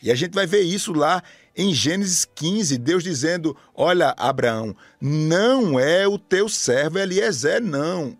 e 0.00 0.12
a 0.12 0.14
gente 0.14 0.32
vai 0.32 0.46
ver 0.46 0.60
isso 0.60 0.92
lá 0.92 1.24
em 1.56 1.74
Gênesis 1.74 2.24
15, 2.24 2.78
Deus 2.78 3.02
dizendo: 3.02 3.56
Olha, 3.74 4.14
Abraão, 4.16 4.76
não 5.00 5.78
é 5.78 6.06
o 6.06 6.18
teu 6.18 6.48
servo 6.48 7.00
Eliezer, 7.00 7.60
não. 7.60 8.16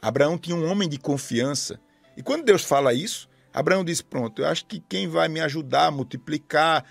Abraão 0.00 0.38
tinha 0.38 0.56
um 0.56 0.70
homem 0.70 0.88
de 0.88 0.98
confiança. 0.98 1.80
E 2.16 2.22
quando 2.22 2.44
Deus 2.44 2.64
fala 2.64 2.94
isso, 2.94 3.28
Abraão 3.52 3.84
diz: 3.84 4.00
Pronto, 4.00 4.42
eu 4.42 4.46
acho 4.46 4.66
que 4.66 4.80
quem 4.80 5.08
vai 5.08 5.28
me 5.28 5.40
ajudar 5.40 5.86
a 5.86 5.90
multiplicar 5.90 6.84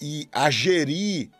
e 0.00 0.28
a 0.32 0.50
gerir 0.50 1.30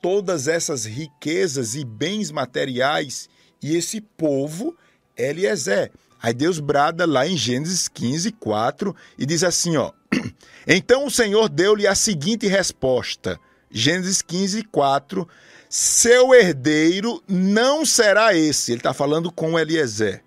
todas 0.00 0.48
essas 0.48 0.84
riquezas 0.84 1.74
e 1.74 1.84
bens 1.84 2.30
materiais 2.30 3.28
e 3.62 3.76
esse 3.76 4.00
povo 4.00 4.76
é 5.16 5.30
Eliezer. 5.30 5.90
Aí 6.22 6.34
Deus 6.34 6.60
brada 6.60 7.06
lá 7.06 7.26
em 7.26 7.36
Gênesis 7.36 7.88
15, 7.88 8.32
4 8.32 8.94
e 9.18 9.26
diz 9.26 9.42
assim: 9.42 9.76
ó. 9.76 9.92
Então 10.66 11.06
o 11.06 11.10
Senhor 11.10 11.48
deu-lhe 11.48 11.86
a 11.86 11.94
seguinte 11.94 12.46
resposta. 12.46 13.40
Gênesis 13.70 14.20
15, 14.20 14.62
4. 14.64 15.26
Seu 15.70 16.34
herdeiro 16.34 17.22
não 17.26 17.86
será 17.86 18.34
esse. 18.34 18.72
Ele 18.72 18.80
está 18.80 18.92
falando 18.92 19.32
com 19.32 19.58
Eliezer. 19.58 20.22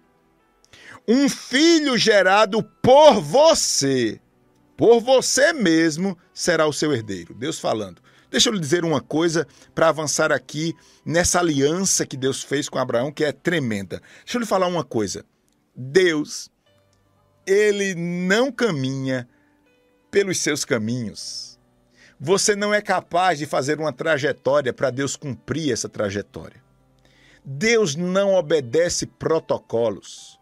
Um 1.08 1.28
filho 1.28 1.98
gerado 1.98 2.64
por 2.82 3.20
você, 3.20 4.22
por 4.78 5.02
você 5.02 5.52
mesmo, 5.52 6.18
será 6.34 6.66
o 6.66 6.74
seu 6.74 6.94
herdeiro. 6.94 7.34
Deus 7.34 7.60
falando. 7.60 8.02
Deixa 8.32 8.50
eu 8.50 8.54
lhe 8.54 8.60
dizer 8.60 8.84
uma 8.84 9.02
coisa 9.02 9.46
para 9.76 9.90
avançar 9.90 10.32
aqui 10.32 10.74
nessa 11.06 11.40
aliança 11.40 12.06
que 12.06 12.18
Deus 12.18 12.42
fez 12.42 12.68
com 12.68 12.80
Abraão, 12.80 13.12
que 13.12 13.24
é 13.24 13.32
tremenda. 13.32 14.02
Deixa 14.24 14.38
eu 14.38 14.40
lhe 14.40 14.48
falar 14.48 14.66
uma 14.66 14.84
coisa. 14.84 15.24
Deus, 15.76 16.50
ele 17.46 17.94
não 17.94 18.52
caminha 18.52 19.28
pelos 20.10 20.40
seus 20.40 20.64
caminhos. 20.64 21.60
Você 22.20 22.56
não 22.56 22.74
é 22.74 22.82
capaz 22.82 23.38
de 23.38 23.46
fazer 23.46 23.80
uma 23.80 23.92
trajetória 23.92 24.72
para 24.72 24.90
Deus 24.90 25.16
cumprir 25.16 25.74
essa 25.74 25.90
trajetória. 25.90 26.64
Deus 27.44 27.96
não 27.96 28.34
obedece 28.34 29.06
protocolos. 29.06 30.33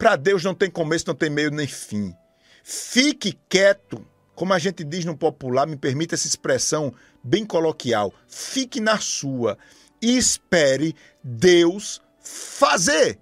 Para 0.00 0.16
Deus 0.16 0.42
não 0.42 0.54
tem 0.54 0.70
começo, 0.70 1.04
não 1.08 1.14
tem 1.14 1.28
meio 1.28 1.50
nem 1.50 1.66
fim. 1.66 2.16
Fique 2.64 3.38
quieto, 3.50 4.02
como 4.34 4.54
a 4.54 4.58
gente 4.58 4.82
diz 4.82 5.04
no 5.04 5.14
popular, 5.14 5.66
me 5.66 5.76
permita 5.76 6.14
essa 6.14 6.26
expressão 6.26 6.90
bem 7.22 7.44
coloquial. 7.44 8.10
Fique 8.26 8.80
na 8.80 8.98
sua 8.98 9.58
e 10.00 10.16
espere 10.16 10.96
Deus 11.22 12.00
fazer. 12.18 13.18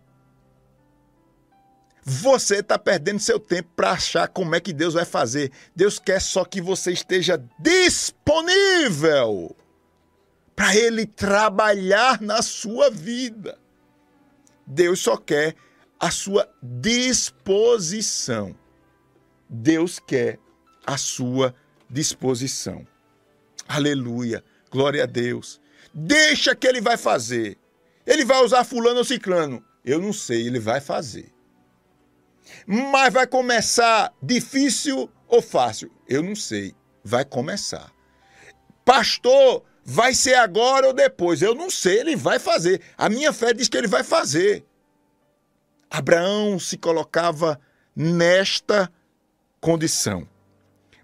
Você 2.05 2.61
está 2.61 2.79
perdendo 2.79 3.19
seu 3.19 3.41
tempo 3.41 3.71
para 3.75 3.91
achar 3.91 4.29
como 4.29 4.55
é 4.55 4.61
que 4.61 4.73
Deus 4.73 4.95
vai 4.95 5.05
fazer. 5.05 5.51
Deus 5.75 5.99
quer 5.99 6.21
só 6.21 6.45
que 6.45 6.61
você 6.61 6.93
esteja 6.93 7.45
disponível 7.59 9.57
para 10.55 10.77
Ele 10.77 11.07
trabalhar 11.07 12.21
na 12.21 12.41
sua 12.41 12.88
vida. 12.88 13.59
Deus 14.64 15.01
só 15.01 15.17
quer 15.17 15.57
a 15.99 16.11
sua 16.11 16.49
disposição. 16.63 18.55
Deus 19.49 19.99
quer 19.99 20.39
a 20.87 20.97
sua 20.97 21.55
disposição. 21.91 22.87
Aleluia. 23.67 24.45
Glória 24.71 25.03
a 25.03 25.07
Deus. 25.07 25.61
Deixa 25.93 26.55
que 26.55 26.67
ele 26.67 26.81
vai 26.81 26.97
fazer. 26.97 27.59
Ele 28.07 28.25
vai 28.25 28.43
usar 28.45 28.65
fulano 28.65 28.99
ou 28.99 29.05
ciclano. 29.05 29.65
Eu 29.85 30.01
não 30.01 30.13
sei, 30.13 30.47
ele 30.47 30.61
vai 30.61 30.81
fazer. 30.81 31.33
Mas 32.67 33.13
vai 33.13 33.27
começar 33.27 34.13
difícil 34.23 35.11
ou 35.27 35.43
fácil? 35.43 35.91
Eu 36.09 36.23
não 36.23 36.35
sei. 36.35 36.75
Vai 37.05 37.25
começar. 37.25 37.91
Pastor, 38.85 39.65
vai 39.85 40.15
ser 40.15 40.35
agora 40.35 40.87
ou 40.87 40.93
depois? 40.93 41.43
Eu 41.43 41.55
não 41.55 41.71
sei, 41.71 42.01
ele 42.01 42.17
vai 42.17 42.39
fazer. 42.39 42.81
A 42.97 43.09
minha 43.09 43.33
fé 43.33 43.53
diz 43.53 43.69
que 43.69 43.77
ele 43.77 43.87
vai 43.87 44.03
fazer. 44.03 44.65
Abraão 45.90 46.59
se 46.59 46.77
colocava 46.77 47.59
nesta 47.94 48.90
condição. 49.61 50.29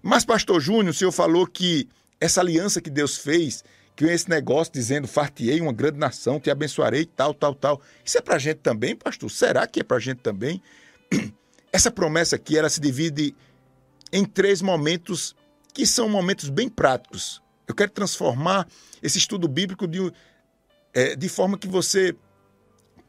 Mas, 0.01 0.23
pastor 0.23 0.61
Júnior, 0.61 0.89
o 0.89 0.93
senhor 0.93 1.11
falou 1.11 1.47
que 1.47 1.89
essa 2.19 2.41
aliança 2.41 2.79
que 2.79 2.89
Deus 2.89 3.17
fez, 3.17 3.63
que 3.95 4.05
esse 4.05 4.29
negócio 4.29 4.71
dizendo, 4.71 5.07
fartiei 5.07 5.59
uma 5.59 5.73
grande 5.73 5.97
nação, 5.97 6.39
te 6.39 6.49
abençoarei, 6.51 7.05
tal, 7.05 7.33
tal, 7.33 7.55
tal. 7.55 7.81
Isso 8.03 8.17
é 8.17 8.21
para 8.21 8.37
gente 8.37 8.57
também, 8.57 8.95
pastor? 8.95 9.31
Será 9.31 9.65
que 9.65 9.79
é 9.79 9.83
para 9.83 9.99
gente 9.99 10.19
também? 10.19 10.61
Essa 11.71 11.91
promessa 11.91 12.35
aqui 12.35 12.57
ela 12.57 12.69
se 12.69 12.79
divide 12.79 13.35
em 14.11 14.23
três 14.23 14.61
momentos 14.61 15.35
que 15.73 15.85
são 15.85 16.07
momentos 16.07 16.49
bem 16.49 16.69
práticos. 16.69 17.41
Eu 17.67 17.75
quero 17.75 17.91
transformar 17.91 18.67
esse 19.01 19.17
estudo 19.17 19.47
bíblico 19.47 19.87
de, 19.87 20.11
é, 20.93 21.15
de 21.15 21.27
forma 21.27 21.57
que 21.57 21.67
você 21.67 22.15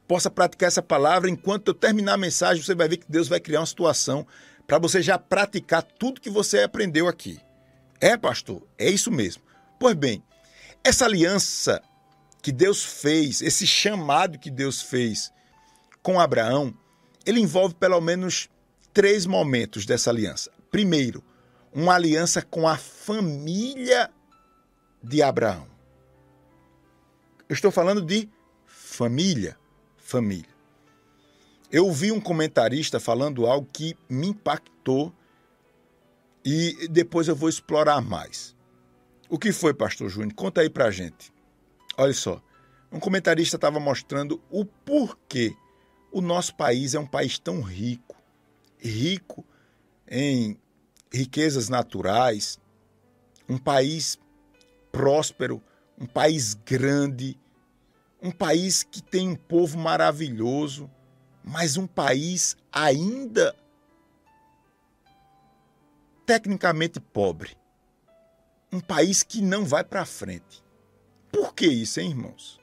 possa 0.07 0.31
praticar 0.31 0.69
essa 0.69 0.83
palavra. 0.83 1.29
Enquanto 1.29 1.69
eu 1.69 1.75
terminar 1.75 2.15
a 2.15 2.19
mensagem, 2.19 2.63
você 2.63 2.75
vai 2.75 2.89
ver 2.89 2.99
que 2.99 3.11
Deus 3.11 3.29
vai 3.29 3.41
criar 3.41 3.61
uma 3.61 3.67
situação 3.67 4.27
para 4.67 4.79
você 4.79 5.01
já 5.01 5.19
praticar 5.19 5.83
tudo 5.83 6.21
que 6.21 6.31
você 6.31 6.61
aprendeu 6.61 7.09
aqui. 7.09 7.41
É, 8.01 8.17
pastor? 8.17 8.63
É 8.79 8.89
isso 8.89 9.11
mesmo. 9.11 9.43
Pois 9.79 9.95
bem, 9.95 10.23
essa 10.83 11.05
aliança 11.05 11.83
que 12.43 12.53
Deus 12.53 12.85
fez, 12.85 13.43
esse 13.43 13.67
chamado 13.67 14.39
que 14.39 14.51
Deus 14.51 14.83
fez 14.83 15.33
com 16.03 16.21
Abraão, 16.21 16.73
ele 17.25 17.41
envolve 17.41 17.75
pelo 17.75 18.01
menos 18.01 18.49
três 18.93 19.27
momentos 19.27 19.85
dessa 19.85 20.11
aliança. 20.11 20.51
Primeiro, 20.71 21.25
uma 21.73 21.95
aliança 21.95 22.41
com 22.41 22.67
a 22.67 22.77
família 22.77 24.11
de 25.03 25.23
Abraão. 25.23 25.67
Eu 27.49 27.55
estou 27.55 27.71
falando 27.71 28.01
de 28.01 28.29
família, 28.65 29.57
família. 30.07 30.55
Eu 31.71 31.91
vi 31.93 32.13
um 32.13 32.21
comentarista 32.21 33.01
falando 33.01 33.45
algo 33.45 33.69
que 33.73 33.97
me 34.09 34.29
impactou 34.29 35.13
e 36.45 36.87
depois 36.89 37.27
eu 37.27 37.35
vou 37.35 37.49
explorar 37.49 38.01
mais. 38.01 38.55
O 39.29 39.37
que 39.37 39.51
foi, 39.51 39.75
pastor 39.75 40.09
Júnior? 40.09 40.33
Conta 40.35 40.61
aí 40.61 40.71
pra 40.71 40.93
gente. 40.93 41.33
Olha 41.99 42.15
só, 42.15 42.41
um 42.93 43.01
comentarista 43.01 43.57
estava 43.57 43.81
mostrando 43.81 44.41
o 44.49 44.65
porquê 44.65 45.57
o 46.13 46.21
nosso 46.21 46.55
país 46.55 46.95
é 46.95 47.01
um 47.01 47.07
país 47.07 47.37
tão 47.39 47.61
rico, 47.61 48.17
rico 48.79 49.45
em 50.09 50.57
riquezas 51.13 51.69
naturais, 51.69 52.61
um 53.49 53.59
país 53.59 54.17
próspero, 54.93 55.61
um 55.99 56.07
país 56.07 56.55
grande, 56.55 57.37
um 58.23 58.31
país 58.31 58.83
que 58.83 59.03
tem 59.03 59.29
um 59.29 59.37
povo 59.37 59.79
maravilhoso, 59.79 60.91
mas 61.45 61.77
um 61.77 61.87
país 61.87 62.57
ainda 62.73 63.55
tecnicamente 66.25 66.99
pobre. 66.99 67.57
Um 68.73 68.81
país 68.81 69.23
que 69.23 69.41
não 69.41 69.65
vai 69.65 69.85
para 69.85 70.05
frente. 70.05 70.65
Por 71.31 71.55
que 71.55 71.67
isso, 71.67 72.01
hein, 72.01 72.11
irmãos? 72.11 72.61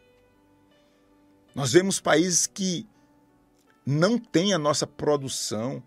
Nós 1.55 1.71
vemos 1.71 1.99
países 1.99 2.45
que 2.45 2.87
não 3.85 4.17
têm 4.17 4.53
a 4.53 4.57
nossa 4.57 4.87
produção 4.87 5.81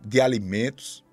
de 0.00 0.20
alimentos, 0.20 1.04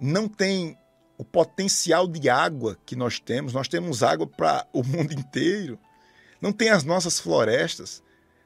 não 0.00 0.28
têm 0.28 0.78
o 1.18 1.24
potencial 1.24 2.06
de 2.06 2.28
água 2.28 2.78
que 2.86 2.94
nós 2.94 3.18
temos. 3.18 3.52
Nós 3.52 3.68
temos 3.68 4.02
água 4.02 4.26
para 4.26 4.66
o 4.72 4.82
mundo 4.82 5.12
inteiro. 5.18 5.78
Não 6.46 6.52
tem 6.52 6.70
as 6.70 6.84
nossas 6.84 7.18
florestas, 7.18 8.04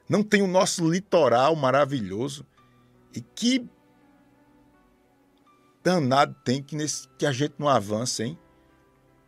não 0.09 0.23
tem 0.23 0.41
o 0.41 0.47
nosso 0.47 0.89
litoral 0.89 1.55
maravilhoso. 1.55 2.43
E 3.13 3.21
que 3.21 3.69
danado 5.83 6.35
tem 6.43 6.63
que, 6.63 6.75
nesse, 6.75 7.07
que 7.09 7.27
a 7.27 7.31
gente 7.31 7.53
não 7.59 7.69
avança, 7.69 8.23
hein? 8.23 8.39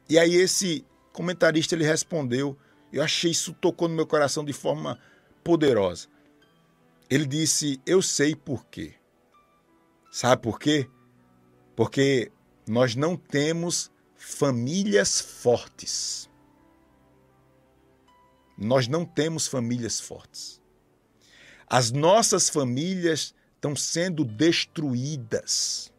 E 0.09 0.17
aí 0.17 0.33
esse 0.33 0.83
comentarista 1.11 1.75
ele 1.75 1.85
respondeu, 1.85 2.57
eu 2.91 3.03
achei 3.03 3.29
isso 3.29 3.53
tocou 3.53 3.87
no 3.87 3.93
meu 3.93 4.07
coração 4.07 4.43
de 4.43 4.53
forma 4.53 4.97
poderosa. 5.43 6.07
Ele 7.07 7.27
disse: 7.27 7.79
"Eu 7.85 8.01
sei 8.01 8.35
por 8.35 8.65
quê". 8.65 8.95
Sabe 10.09 10.41
por 10.41 10.57
quê? 10.57 10.89
Porque 11.75 12.31
nós 12.67 12.95
não 12.95 13.15
temos 13.15 13.91
famílias 14.15 15.21
fortes. 15.21 16.27
Nós 18.57 18.87
não 18.87 19.05
temos 19.05 19.47
famílias 19.47 19.99
fortes. 19.99 20.61
As 21.67 21.91
nossas 21.91 22.49
famílias 22.49 23.33
estão 23.55 23.75
sendo 23.75 24.23
destruídas. 24.23 25.91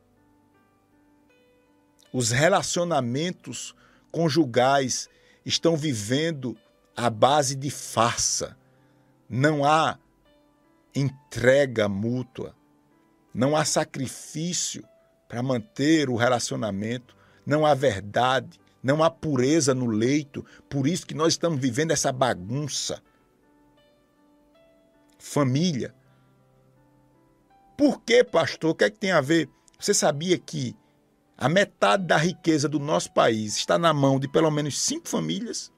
Os 2.12 2.30
relacionamentos 2.30 3.74
conjugais 4.12 5.08
estão 5.44 5.76
vivendo 5.76 6.56
à 6.96 7.10
base 7.10 7.56
de 7.56 7.70
farsa. 7.70 8.56
Não 9.28 9.64
há 9.64 9.98
entrega 10.94 11.88
mútua, 11.88 12.54
não 13.34 13.56
há 13.56 13.64
sacrifício 13.64 14.86
para 15.28 15.42
manter 15.42 16.08
o 16.08 16.14
relacionamento, 16.14 17.16
não 17.44 17.66
há 17.66 17.74
verdade, 17.74 18.60
não 18.84 19.02
há 19.02 19.10
pureza 19.10 19.74
no 19.74 19.86
leito, 19.86 20.44
por 20.68 20.86
isso 20.86 21.06
que 21.06 21.14
nós 21.14 21.32
estamos 21.32 21.58
vivendo 21.58 21.90
essa 21.90 22.12
bagunça. 22.12 23.02
Família. 25.18 25.94
Por 27.78 28.02
que, 28.02 28.22
pastor? 28.22 28.70
O 28.70 28.74
que 28.74 28.84
é 28.84 28.90
que 28.90 28.98
tem 28.98 29.10
a 29.10 29.22
ver? 29.22 29.48
Você 29.80 29.94
sabia 29.94 30.38
que 30.38 30.76
a 31.36 31.48
metade 31.48 32.04
da 32.04 32.18
riqueza 32.18 32.68
do 32.68 32.78
nosso 32.78 33.10
país 33.12 33.56
está 33.56 33.78
na 33.78 33.94
mão 33.94 34.20
de 34.20 34.28
pelo 34.28 34.50
menos 34.50 34.78
cinco 34.78 35.08
famílias? 35.08 35.72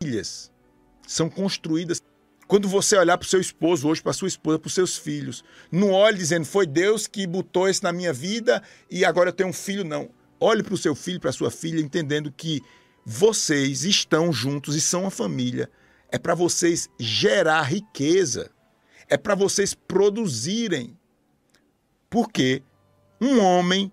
Famílias 0.00 0.52
são 1.06 1.28
construídas 1.28 2.00
quando 2.46 2.68
você 2.68 2.96
olhar 2.96 3.18
para 3.18 3.26
o 3.26 3.28
seu 3.28 3.40
esposo 3.40 3.88
hoje, 3.88 4.00
para 4.00 4.12
sua 4.12 4.28
esposa, 4.28 4.60
para 4.60 4.68
os 4.68 4.74
seus 4.74 4.96
filhos, 4.96 5.42
não 5.72 5.90
olhe 5.90 6.16
dizendo, 6.16 6.46
foi 6.46 6.64
Deus 6.64 7.08
que 7.08 7.26
botou 7.26 7.68
isso 7.68 7.82
na 7.82 7.92
minha 7.92 8.12
vida 8.12 8.62
e 8.88 9.04
agora 9.04 9.30
eu 9.30 9.32
tenho 9.32 9.48
um 9.48 9.52
filho, 9.52 9.82
não. 9.82 10.08
Olhe 10.38 10.62
para 10.62 10.74
o 10.74 10.78
seu 10.78 10.94
filho, 10.94 11.20
para 11.20 11.30
a 11.30 11.32
sua 11.32 11.50
filha, 11.50 11.80
entendendo 11.80 12.30
que 12.30 12.62
vocês 13.04 13.84
estão 13.84 14.32
juntos 14.32 14.74
e 14.74 14.80
são 14.80 15.02
uma 15.02 15.10
família. 15.10 15.70
É 16.10 16.18
para 16.18 16.34
vocês 16.34 16.88
gerar 16.98 17.62
riqueza. 17.62 18.50
É 19.08 19.16
para 19.16 19.34
vocês 19.34 19.74
produzirem. 19.74 20.98
Porque 22.10 22.62
um 23.20 23.40
homem 23.40 23.92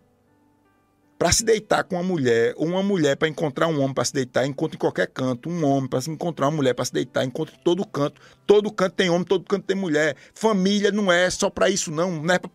para 1.24 1.32
se 1.32 1.46
deitar 1.46 1.86
com 1.86 1.96
uma 1.96 2.04
mulher, 2.04 2.54
ou 2.58 2.68
uma 2.68 2.84
mulher 2.84 3.16
para 3.16 3.30
encontrar 3.30 3.70
um 3.70 3.80
homem 3.80 3.94
para 3.94 4.04
se 4.04 4.12
deitar, 4.12 4.46
encontra 4.46 4.76
em 4.76 4.78
qualquer 4.78 5.08
canto. 5.08 5.50
Um 5.50 5.64
homem 5.64 5.90
para 5.90 6.02
se 6.02 6.10
encontrar 6.10 6.48
uma 6.48 6.58
mulher 6.58 6.74
para 6.74 6.84
se 6.84 6.92
deitar, 6.92 7.24
encontra 7.24 7.56
em 7.56 7.60
todo 7.60 7.88
canto. 7.88 8.20
Todo 8.46 8.70
canto 8.70 8.94
tem 8.96 9.10
homem, 9.10 9.24
todo 9.24 9.46
canto 9.46 9.64
tem 9.64 9.74
mulher. 9.74 10.18
Família 10.34 10.92
não 10.92 11.10
é 11.10 11.30
só 11.30 11.50
para 11.50 11.70
isso, 11.70 11.92
não. 11.92 12.22
Não 12.22 12.36
é 12.36 12.38
para 12.38 12.50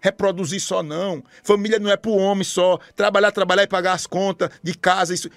reproduzir 0.00 0.60
só, 0.60 0.80
não. 0.80 1.24
Família 1.42 1.80
não 1.80 1.90
é 1.90 1.96
para 1.96 2.08
o 2.08 2.16
homem 2.16 2.44
só. 2.44 2.78
Trabalhar, 2.94 3.32
trabalhar 3.32 3.64
e 3.64 3.66
pagar 3.66 3.94
as 3.94 4.06
contas 4.06 4.48
de 4.62 4.74
casa. 4.74 5.12
Isso. 5.12 5.28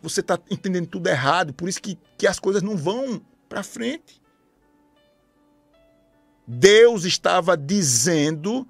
Você 0.00 0.20
está 0.20 0.38
entendendo 0.48 0.86
tudo 0.86 1.08
errado. 1.08 1.52
Por 1.52 1.68
isso 1.68 1.82
que, 1.82 1.98
que 2.16 2.28
as 2.28 2.38
coisas 2.38 2.62
não 2.62 2.76
vão 2.76 3.20
para 3.48 3.64
frente. 3.64 4.22
Deus 6.46 7.04
estava 7.04 7.56
dizendo 7.56 8.64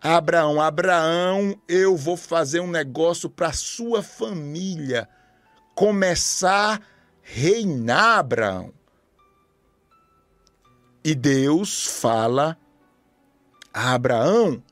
Abraão, 0.00 0.60
Abraão, 0.60 1.60
eu 1.68 1.96
vou 1.96 2.16
fazer 2.16 2.60
um 2.60 2.70
negócio 2.70 3.28
para 3.28 3.52
sua 3.52 4.02
família 4.02 5.08
começar 5.74 6.78
a 6.78 6.80
reinar, 7.20 8.18
Abraão. 8.18 8.72
E 11.04 11.14
Deus 11.14 11.84
fala 11.86 12.56
a 13.72 13.94
Abraão, 13.94 14.62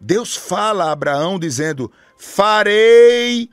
Deus 0.00 0.36
fala 0.36 0.84
a 0.84 0.92
Abraão 0.92 1.38
dizendo: 1.38 1.90
Farei 2.16 3.48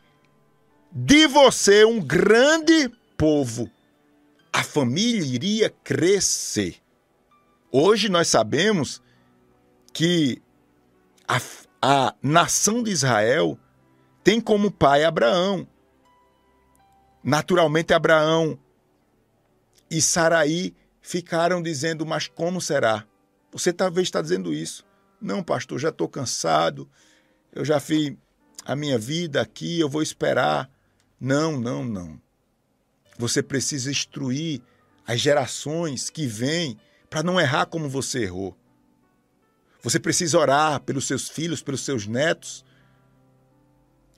de 0.92 1.28
você 1.28 1.86
um 1.86 2.00
grande 2.00 2.92
povo. 3.18 3.70
A 4.52 4.64
família 4.64 5.24
iria 5.24 5.70
crescer. 5.84 6.76
Hoje 7.72 8.10
nós 8.10 8.28
sabemos 8.28 9.02
que 9.94 10.42
a, 11.32 11.42
a 11.82 12.16
nação 12.22 12.84
de 12.84 12.92
Israel 12.92 13.58
tem 14.24 14.42
como 14.42 14.70
pai 14.70 15.06
Abraão. 15.06 15.66
Naturalmente, 17.24 17.94
Abraão 17.94 18.60
e 19.90 20.02
Saraí 20.02 20.76
ficaram 21.02 21.62
dizendo: 21.62 22.06
Mas 22.06 22.28
como 22.28 22.60
será? 22.60 23.06
Você 23.52 23.72
talvez 23.72 24.08
está 24.08 24.22
dizendo 24.22 24.54
isso. 24.54 24.86
Não, 25.22 25.44
pastor, 25.44 25.80
já 25.80 25.90
estou 25.90 26.10
cansado, 26.10 26.90
eu 27.54 27.64
já 27.64 27.80
fiz 27.80 28.16
a 28.66 28.76
minha 28.76 28.98
vida 28.98 29.42
aqui, 29.42 29.80
eu 29.80 29.88
vou 29.88 30.02
esperar. 30.02 30.70
Não, 31.20 31.60
não, 31.60 31.86
não. 31.86 32.20
Você 33.18 33.44
precisa 33.44 33.92
instruir 33.92 34.62
as 35.06 35.20
gerações 35.22 36.10
que 36.10 36.26
vêm 36.26 36.80
para 37.10 37.22
não 37.24 37.40
errar 37.40 37.68
como 37.68 37.88
você 37.88 38.24
errou. 38.24 38.58
Você 39.82 40.00
precisa 40.00 40.38
orar 40.38 40.80
pelos 40.82 41.08
seus 41.08 41.28
filhos, 41.28 41.64
pelos 41.64 41.82
seus 41.82 42.06
netos. 42.06 42.64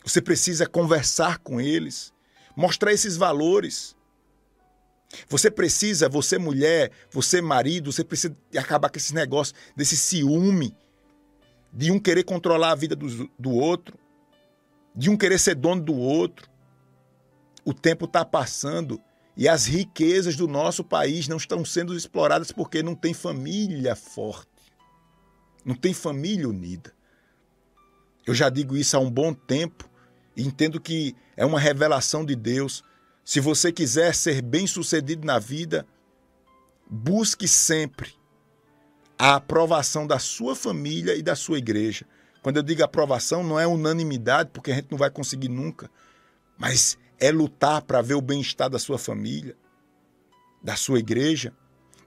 Você 0.04 0.21
precisa 0.21 0.67
conversar 0.67 1.38
com 1.39 1.62
eles, 1.62 2.13
mostrar 2.56 2.91
esses 2.91 3.15
valores. 3.15 3.95
Você 5.30 5.49
precisa, 5.49 6.10
você 6.10 6.38
mulher, 6.38 6.91
você 7.10 7.41
marido, 7.41 7.91
você 7.91 8.04
precisa 8.04 8.36
acabar 8.58 8.89
com 8.89 8.97
esse 8.97 9.13
negócio 9.13 9.54
desse 9.76 9.95
ciúme, 9.95 10.76
de 11.71 11.91
um 11.91 11.99
querer 11.99 12.23
controlar 12.23 12.71
a 12.71 12.76
vida 12.76 12.95
do, 12.95 13.30
do 13.39 13.52
outro, 13.52 13.97
de 14.95 15.10
um 15.10 15.17
querer 15.17 15.39
ser 15.39 15.56
dono 15.56 15.82
do 15.82 15.95
outro. 15.95 16.49
O 17.63 17.73
tempo 17.73 18.06
está 18.06 18.26
passando 18.26 19.02
E 19.36 19.47
as 19.47 19.65
riquezas 19.65 20.36
do 20.36 20.47
nosso 20.47 20.84
país 20.84 21.28
não 21.28 21.38
estão 21.38 21.65
sendo 21.65 21.95
exploradas 21.95 22.52
porque 22.52 22.84
não 22.84 22.93
tem 22.93 23.13
família 23.13 23.95
forte, 23.95 24.47
não 25.65 25.76
tem 25.76 25.93
família 25.93 26.47
unida. 26.47 26.93
Eu 28.26 28.34
já 28.34 28.49
digo 28.49 28.76
isso 28.78 28.95
há 28.95 28.99
um 28.99 29.12
bom 29.12 29.34
tempo 29.34 29.89
e 30.36 30.43
entendo 30.43 30.80
que 30.80 31.15
é 31.36 31.45
uma 31.45 31.60
revelação 31.60 32.26
de 32.26 32.36
Deus. 32.36 32.84
Se 33.23 33.39
você 33.39 33.71
quiser 33.71 34.15
ser 34.15 34.41
bem-sucedido 34.41 35.26
na 35.26 35.39
vida, 35.39 35.86
busque 36.89 37.47
sempre 37.47 38.13
a 39.17 39.36
aprovação 39.36 40.06
da 40.08 40.19
sua 40.19 40.56
família 40.56 41.15
e 41.15 41.21
da 41.21 41.36
sua 41.36 41.58
igreja. 41.58 42.06
Quando 42.41 42.58
eu 42.58 42.63
digo 42.63 42.84
aprovação, 42.84 43.43
não 43.43 43.60
é 43.60 43.65
unanimidade, 43.65 44.49
porque 44.52 44.71
a 44.71 44.76
gente 44.76 44.91
não 44.91 44.97
vai 44.97 45.10
conseguir 45.10 45.47
nunca, 45.47 45.89
mas 46.58 46.97
é 47.19 47.32
lutar 47.32 47.82
para 47.82 48.02
ver 48.02 48.15
o 48.15 48.21
bem-estar 48.21 48.69
da 48.69 48.78
sua 48.78 48.97
família, 48.97 49.56
da 50.62 50.76
sua 50.76 50.99
igreja. 50.99 51.54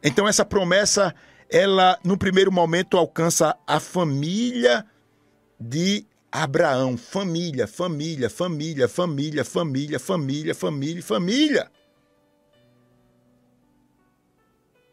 Então 0.03 0.29
essa 0.29 0.45
promessa, 0.45 1.14
ela 1.51 1.99
no 2.05 2.17
primeiro 2.17 2.51
momento 2.51 2.97
alcança 2.97 3.57
a 3.67 3.81
família 3.81 4.85
de 5.59 6.05
Abraão, 6.31 6.97
família, 6.97 7.67
família, 7.67 8.29
família, 8.29 8.89
família, 8.89 9.45
família, 9.45 9.99
família, 9.99 10.55
família, 10.55 11.03
família. 11.03 11.71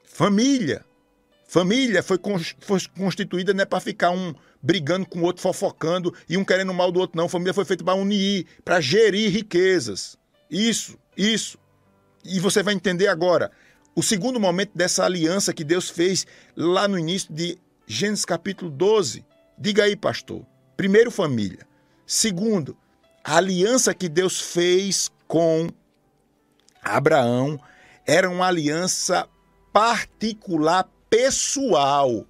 Família. 0.06 0.86
Família 1.48 2.02
foi, 2.02 2.18
constituída 2.98 3.54
não 3.54 3.62
é 3.62 3.66
para 3.66 3.80
ficar 3.80 4.10
um 4.12 4.34
brigando 4.62 5.06
com 5.06 5.20
o 5.20 5.24
outro, 5.24 5.42
fofocando 5.42 6.14
e 6.28 6.38
um 6.38 6.46
querendo 6.46 6.74
mal 6.74 6.92
do 6.92 7.00
outro, 7.00 7.18
não. 7.18 7.28
Família 7.28 7.54
foi 7.54 7.66
feita 7.66 7.84
para 7.84 7.94
unir, 7.94 8.48
para 8.64 8.80
gerir 8.80 9.32
riquezas. 9.32 10.18
Isso, 10.50 10.98
isso. 11.18 11.58
E 12.24 12.40
você 12.40 12.64
vai 12.64 12.74
entender 12.74 13.08
agora 13.08 13.52
o 13.96 14.02
segundo 14.02 14.40
momento 14.40 14.72
dessa 14.76 15.06
aliança 15.06 15.54
que 15.54 15.64
Deus 15.64 15.90
fez 15.90 16.26
lá 16.56 16.88
no 16.88 16.98
início 16.98 17.34
de 17.34 17.58
Gênesis 17.86 18.26
capítulo 18.26 18.72
12. 18.72 19.26
Diga 19.58 19.84
aí, 19.84 19.96
pastor. 19.96 20.46
Primeiro, 20.76 21.12
família. 21.12 21.68
Segundo, 22.06 22.76
a 23.24 23.38
aliança 23.38 23.94
que 23.94 24.10
Deus 24.10 24.42
fez 24.42 25.12
com 25.28 25.70
Abraão 26.82 27.60
era 28.06 28.30
uma 28.30 28.48
aliança 28.48 29.28
particular 29.72 30.90
pessoal. 31.10 32.26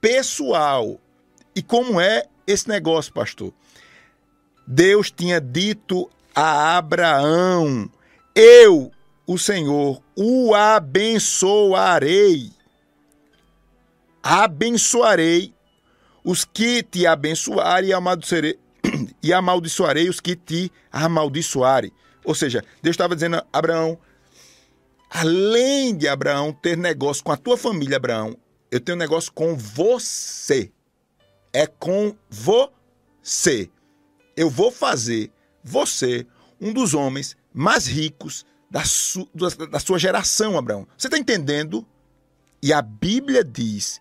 Pessoal. 0.00 1.00
E 1.54 1.62
como 1.62 2.00
é 2.00 2.26
esse 2.46 2.68
negócio, 2.68 3.12
pastor? 3.12 3.52
Deus 4.66 5.10
tinha 5.10 5.40
dito 5.40 6.08
a 6.34 6.78
Abraão: 6.78 7.90
Eu, 8.34 8.92
o 9.30 9.38
Senhor, 9.38 10.02
o 10.16 10.52
abençoarei. 10.56 12.50
Abençoarei 14.20 15.54
os 16.24 16.44
que 16.44 16.82
te 16.82 17.06
abençoarem 17.06 17.92
e 19.22 19.32
amaldiçoarei, 19.32 20.08
os 20.08 20.18
que 20.18 20.34
te 20.34 20.72
amaldiçoarem. 20.90 21.92
Ou 22.24 22.34
seja, 22.34 22.64
Deus 22.82 22.94
estava 22.94 23.14
dizendo 23.14 23.36
a 23.36 23.46
Abraão: 23.52 23.96
além 25.08 25.96
de 25.96 26.08
Abraão 26.08 26.52
ter 26.52 26.76
negócio 26.76 27.22
com 27.22 27.30
a 27.30 27.36
tua 27.36 27.56
família, 27.56 27.98
Abraão, 27.98 28.36
eu 28.68 28.80
tenho 28.80 28.98
negócio 28.98 29.30
com 29.32 29.54
você. 29.54 30.72
É 31.52 31.68
com 31.68 32.16
você. 32.28 33.70
Eu 34.36 34.50
vou 34.50 34.72
fazer 34.72 35.30
você 35.62 36.26
um 36.60 36.72
dos 36.72 36.94
homens 36.94 37.36
mais 37.54 37.86
ricos 37.86 38.44
da, 38.70 38.84
su, 38.84 39.28
da 39.34 39.80
sua 39.80 39.98
geração, 39.98 40.56
Abraão. 40.56 40.86
Você 40.96 41.08
está 41.08 41.18
entendendo? 41.18 41.84
E 42.62 42.72
a 42.72 42.80
Bíblia 42.80 43.42
diz 43.42 44.00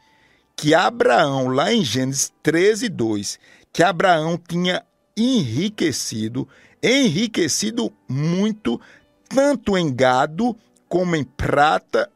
que 0.56 0.76
Abraão, 0.76 1.48
lá 1.48 1.74
em 1.74 1.84
Gênesis 1.84 2.32
13, 2.44 2.90
2, 2.90 3.40
que 3.72 3.82
Abraão 3.82 4.38
tinha 4.38 4.86
enriquecido, 5.18 6.48
enriquecido 6.84 7.92
muito, 8.08 8.80
tanto 9.28 9.78
em 9.78 9.94
gado 9.94 10.56
como 10.88 11.16
em 11.16 11.24
prata 11.24 12.12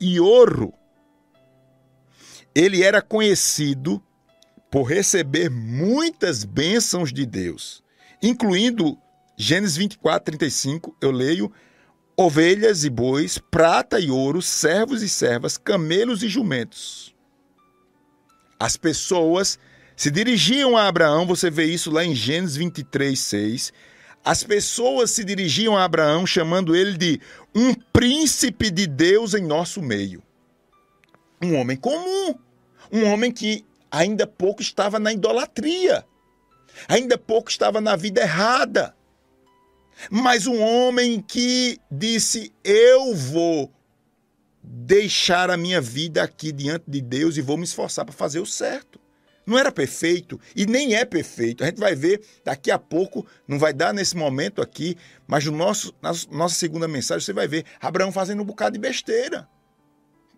e 0.00 0.18
ouro. 0.20 0.74
Ele 2.54 2.82
era 2.82 3.00
conhecido 3.00 4.02
por 4.70 4.84
receber 4.84 5.48
muitas 5.48 6.44
bênçãos 6.44 7.12
de 7.12 7.24
Deus, 7.24 7.82
incluindo 8.22 8.98
Gênesis 9.36 9.76
24, 9.76 10.36
35, 10.36 10.96
eu 11.00 11.10
leio: 11.10 11.52
ovelhas 12.20 12.84
e 12.84 12.90
bois, 12.90 13.38
prata 13.38 13.98
e 13.98 14.10
ouro, 14.10 14.42
servos 14.42 15.02
e 15.02 15.08
servas, 15.08 15.56
camelos 15.56 16.22
e 16.22 16.28
jumentos. 16.28 17.14
As 18.58 18.76
pessoas 18.76 19.58
se 19.96 20.10
dirigiam 20.10 20.76
a 20.76 20.86
Abraão, 20.86 21.26
você 21.26 21.50
vê 21.50 21.64
isso 21.64 21.90
lá 21.90 22.04
em 22.04 22.14
Gênesis 22.14 22.56
23, 22.56 23.18
6, 23.18 23.72
as 24.22 24.44
pessoas 24.44 25.10
se 25.12 25.24
dirigiam 25.24 25.74
a 25.74 25.82
Abraão 25.82 26.26
chamando 26.26 26.76
ele 26.76 26.98
de 26.98 27.18
um 27.54 27.72
príncipe 27.72 28.70
de 28.70 28.86
Deus 28.86 29.32
em 29.32 29.42
nosso 29.42 29.80
meio. 29.80 30.22
Um 31.42 31.58
homem 31.58 31.78
comum, 31.78 32.34
um 32.92 33.10
homem 33.10 33.32
que 33.32 33.64
ainda 33.90 34.26
pouco 34.26 34.60
estava 34.60 34.98
na 34.98 35.10
idolatria, 35.10 36.04
ainda 36.86 37.16
pouco 37.16 37.48
estava 37.48 37.80
na 37.80 37.96
vida 37.96 38.20
errada. 38.20 38.94
Mas 40.08 40.46
um 40.46 40.60
homem 40.60 41.20
que 41.20 41.78
disse: 41.90 42.52
Eu 42.62 43.14
vou 43.14 43.72
deixar 44.62 45.50
a 45.50 45.56
minha 45.56 45.80
vida 45.80 46.22
aqui 46.22 46.52
diante 46.52 46.84
de 46.86 47.00
Deus 47.00 47.36
e 47.36 47.42
vou 47.42 47.56
me 47.56 47.64
esforçar 47.64 48.04
para 48.04 48.14
fazer 48.14 48.40
o 48.40 48.46
certo. 48.46 49.00
Não 49.46 49.58
era 49.58 49.72
perfeito 49.72 50.38
e 50.54 50.66
nem 50.66 50.94
é 50.94 51.04
perfeito. 51.04 51.64
A 51.64 51.66
gente 51.66 51.80
vai 51.80 51.94
ver 51.94 52.22
daqui 52.44 52.70
a 52.70 52.78
pouco, 52.78 53.26
não 53.48 53.58
vai 53.58 53.72
dar 53.72 53.92
nesse 53.92 54.16
momento 54.16 54.62
aqui, 54.62 54.96
mas 55.26 55.44
no 55.44 55.52
nosso, 55.52 55.94
na 56.00 56.12
nossa 56.30 56.54
segunda 56.54 56.86
mensagem 56.86 57.24
você 57.24 57.32
vai 57.32 57.48
ver 57.48 57.64
Abraão 57.80 58.12
fazendo 58.12 58.42
um 58.42 58.46
bocado 58.46 58.74
de 58.74 58.78
besteira. 58.78 59.48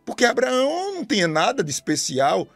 Porque 0.05 0.25
Abraão 0.25 0.95
não 0.95 1.05
tinha 1.05 1.29
nada 1.29 1.63
de 1.63 1.71
especial. 1.71 2.49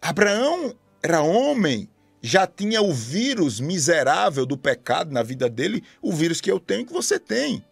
Abraão 0.00 0.74
era 1.02 1.22
homem, 1.22 1.88
já 2.26 2.46
tinha 2.46 2.80
o 2.80 2.90
vírus 2.90 3.60
miserável 3.60 4.46
do 4.46 4.56
pecado 4.56 5.12
na 5.12 5.22
vida 5.22 5.46
dele, 5.46 5.84
o 6.00 6.10
vírus 6.10 6.40
que 6.40 6.50
eu 6.50 6.58
tenho 6.58 6.80
e 6.80 6.84
que 6.86 6.92
você 6.92 7.18
tem. 7.18 7.62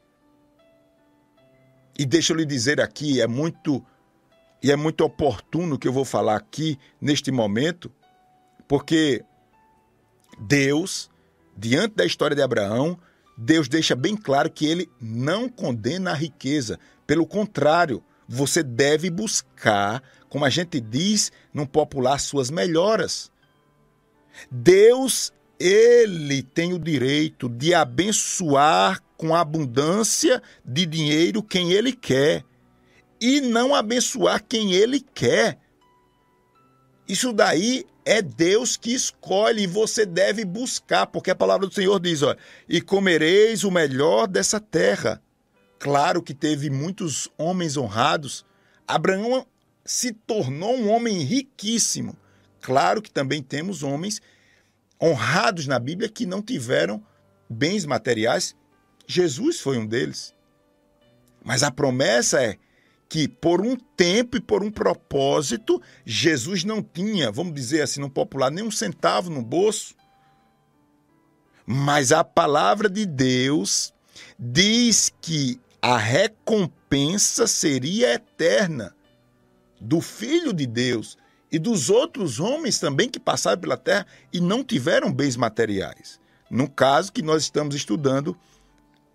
E 1.98 2.04
deixa 2.04 2.34
eu 2.34 2.36
lhe 2.36 2.44
dizer 2.44 2.78
aqui, 2.78 3.18
é 3.18 3.26
muito 3.26 3.82
e 4.62 4.70
é 4.70 4.76
muito 4.76 5.02
oportuno 5.04 5.78
que 5.78 5.88
eu 5.88 5.92
vou 5.92 6.04
falar 6.04 6.36
aqui 6.36 6.78
neste 7.00 7.32
momento, 7.32 7.90
porque 8.68 9.24
Deus, 10.38 11.10
diante 11.56 11.94
da 11.94 12.04
história 12.04 12.36
de 12.36 12.42
Abraão, 12.42 13.00
Deus 13.38 13.70
deixa 13.70 13.96
bem 13.96 14.14
claro 14.14 14.50
que 14.50 14.66
ele 14.66 14.86
não 15.00 15.48
condena 15.48 16.10
a 16.10 16.14
riqueza. 16.14 16.78
Pelo 17.06 17.26
contrário, 17.26 18.04
você 18.28 18.62
deve 18.62 19.08
buscar, 19.08 20.02
como 20.28 20.44
a 20.44 20.50
gente 20.50 20.78
diz 20.78 21.32
no 21.54 21.66
popular, 21.66 22.20
suas 22.20 22.50
melhoras. 22.50 23.31
Deus, 24.50 25.32
ele 25.58 26.42
tem 26.42 26.72
o 26.72 26.78
direito 26.78 27.48
de 27.48 27.74
abençoar 27.74 29.02
com 29.16 29.34
abundância 29.34 30.42
de 30.64 30.84
dinheiro 30.84 31.42
quem 31.42 31.72
ele 31.72 31.92
quer 31.92 32.44
e 33.20 33.40
não 33.40 33.72
abençoar 33.72 34.42
quem 34.42 34.72
ele 34.72 35.00
quer. 35.00 35.58
Isso 37.08 37.32
daí 37.32 37.84
é 38.04 38.20
Deus 38.20 38.76
que 38.76 38.92
escolhe 38.92 39.62
e 39.62 39.66
você 39.66 40.04
deve 40.04 40.44
buscar, 40.44 41.06
porque 41.06 41.30
a 41.30 41.36
palavra 41.36 41.66
do 41.68 41.74
Senhor 41.74 42.00
diz: 42.00 42.22
ó, 42.22 42.34
e 42.68 42.80
comereis 42.80 43.62
o 43.62 43.70
melhor 43.70 44.26
dessa 44.26 44.58
terra. 44.58 45.22
Claro 45.78 46.22
que 46.22 46.34
teve 46.34 46.70
muitos 46.70 47.28
homens 47.38 47.76
honrados. 47.76 48.44
Abraão 48.86 49.46
se 49.84 50.12
tornou 50.12 50.76
um 50.76 50.90
homem 50.90 51.18
riquíssimo. 51.20 52.16
Claro 52.62 53.02
que 53.02 53.10
também 53.10 53.42
temos 53.42 53.82
homens 53.82 54.22
honrados 55.02 55.66
na 55.66 55.80
Bíblia 55.80 56.08
que 56.08 56.24
não 56.24 56.40
tiveram 56.40 57.04
bens 57.50 57.84
materiais. 57.84 58.54
Jesus 59.06 59.60
foi 59.60 59.76
um 59.76 59.84
deles. 59.84 60.32
Mas 61.44 61.64
a 61.64 61.72
promessa 61.72 62.40
é 62.40 62.56
que 63.08 63.26
por 63.26 63.60
um 63.60 63.76
tempo 63.76 64.36
e 64.36 64.40
por 64.40 64.62
um 64.62 64.70
propósito, 64.70 65.82
Jesus 66.06 66.62
não 66.62 66.80
tinha, 66.82 67.32
vamos 67.32 67.52
dizer 67.52 67.82
assim, 67.82 68.00
no 68.00 68.08
popular, 68.08 68.50
nem 68.50 68.64
um 68.64 68.70
centavo 68.70 69.28
no 69.28 69.42
bolso. 69.42 69.94
Mas 71.66 72.12
a 72.12 72.22
palavra 72.22 72.88
de 72.88 73.04
Deus 73.04 73.92
diz 74.38 75.12
que 75.20 75.60
a 75.82 75.98
recompensa 75.98 77.48
seria 77.48 78.14
eterna 78.14 78.94
do 79.80 80.00
Filho 80.00 80.52
de 80.52 80.64
Deus 80.64 81.18
e 81.52 81.58
dos 81.58 81.90
outros 81.90 82.40
homens 82.40 82.78
também 82.78 83.10
que 83.10 83.20
passaram 83.20 83.60
pela 83.60 83.76
terra 83.76 84.06
e 84.32 84.40
não 84.40 84.64
tiveram 84.64 85.12
bens 85.12 85.36
materiais. 85.36 86.18
No 86.50 86.68
caso 86.68 87.12
que 87.12 87.20
nós 87.20 87.42
estamos 87.42 87.74
estudando, 87.74 88.34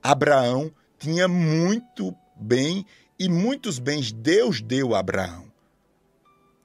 Abraão 0.03 0.71
tinha 0.99 1.27
muito 1.27 2.15
bem 2.35 2.85
e 3.17 3.27
muitos 3.27 3.79
bens 3.79 4.11
Deus 4.11 4.61
deu 4.61 4.93
a 4.93 4.99
Abraão. 4.99 5.51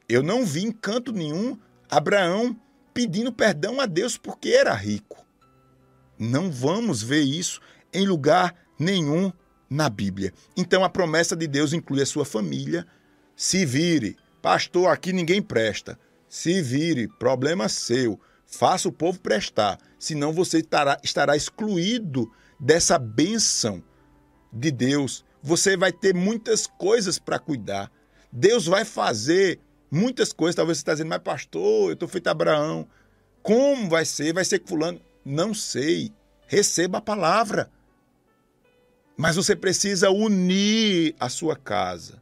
Eu 0.07 0.23
não 0.23 0.45
vi 0.45 0.63
em 0.63 0.71
canto 0.71 1.11
nenhum 1.11 1.59
Abraão 1.91 2.55
pedindo 2.93 3.33
perdão 3.33 3.81
a 3.81 3.87
Deus 3.87 4.19
porque 4.19 4.51
era 4.51 4.75
rico. 4.75 5.25
Não 6.19 6.51
vamos 6.51 7.03
ver 7.03 7.23
isso 7.23 7.61
em 7.95 8.07
lugar 8.07 8.55
nenhum 8.79 9.33
na 9.71 9.89
Bíblia. 9.89 10.35
Então 10.55 10.85
a 10.85 10.91
promessa 10.91 11.35
de 11.35 11.47
Deus 11.47 11.73
inclui 11.73 12.03
a 12.03 12.07
sua 12.07 12.27
família. 12.27 12.87
Se 13.35 13.65
vire, 13.65 14.17
pastor, 14.43 14.89
aqui 14.89 15.13
ninguém 15.13 15.41
presta. 15.41 15.99
Se 16.29 16.61
vire, 16.61 17.07
problema 17.07 17.69
seu. 17.69 18.21
Faça 18.47 18.89
o 18.89 18.93
povo 18.93 19.19
prestar, 19.21 19.79
senão 19.99 20.33
você 20.33 20.59
estará, 20.59 20.99
estará 21.03 21.37
excluído 21.37 22.31
dessa 22.61 22.99
bênção 22.99 23.83
de 24.53 24.71
Deus. 24.71 25.25
Você 25.43 25.77
vai 25.77 25.91
ter 25.91 26.15
muitas 26.15 26.67
coisas 26.67 27.19
para 27.19 27.39
cuidar. 27.39 27.91
Deus 28.31 28.67
vai 28.67 28.85
fazer 28.85 29.59
muitas 29.91 30.33
coisas. 30.33 30.55
Talvez 30.55 30.79
você 30.79 30.83
está 30.83 30.93
dizendo, 30.93 31.09
mas 31.09 31.23
pastor, 31.23 31.89
eu 31.89 31.93
estou 31.95 32.09
feito 32.09 32.29
Abraão. 32.29 32.87
Como 33.43 33.89
vai 33.89 34.05
ser? 34.05 34.33
Vai 34.33 34.45
ser 34.45 34.63
fulano? 34.65 35.01
Não 35.25 35.53
sei. 35.53 36.13
Receba 36.47 36.99
a 36.99 37.03
palavra. 37.03 37.71
Mas 39.17 39.37
você 39.37 39.57
precisa 39.57 40.11
unir 40.11 41.15
a 41.19 41.29
sua 41.29 41.57
casa. 41.57 42.22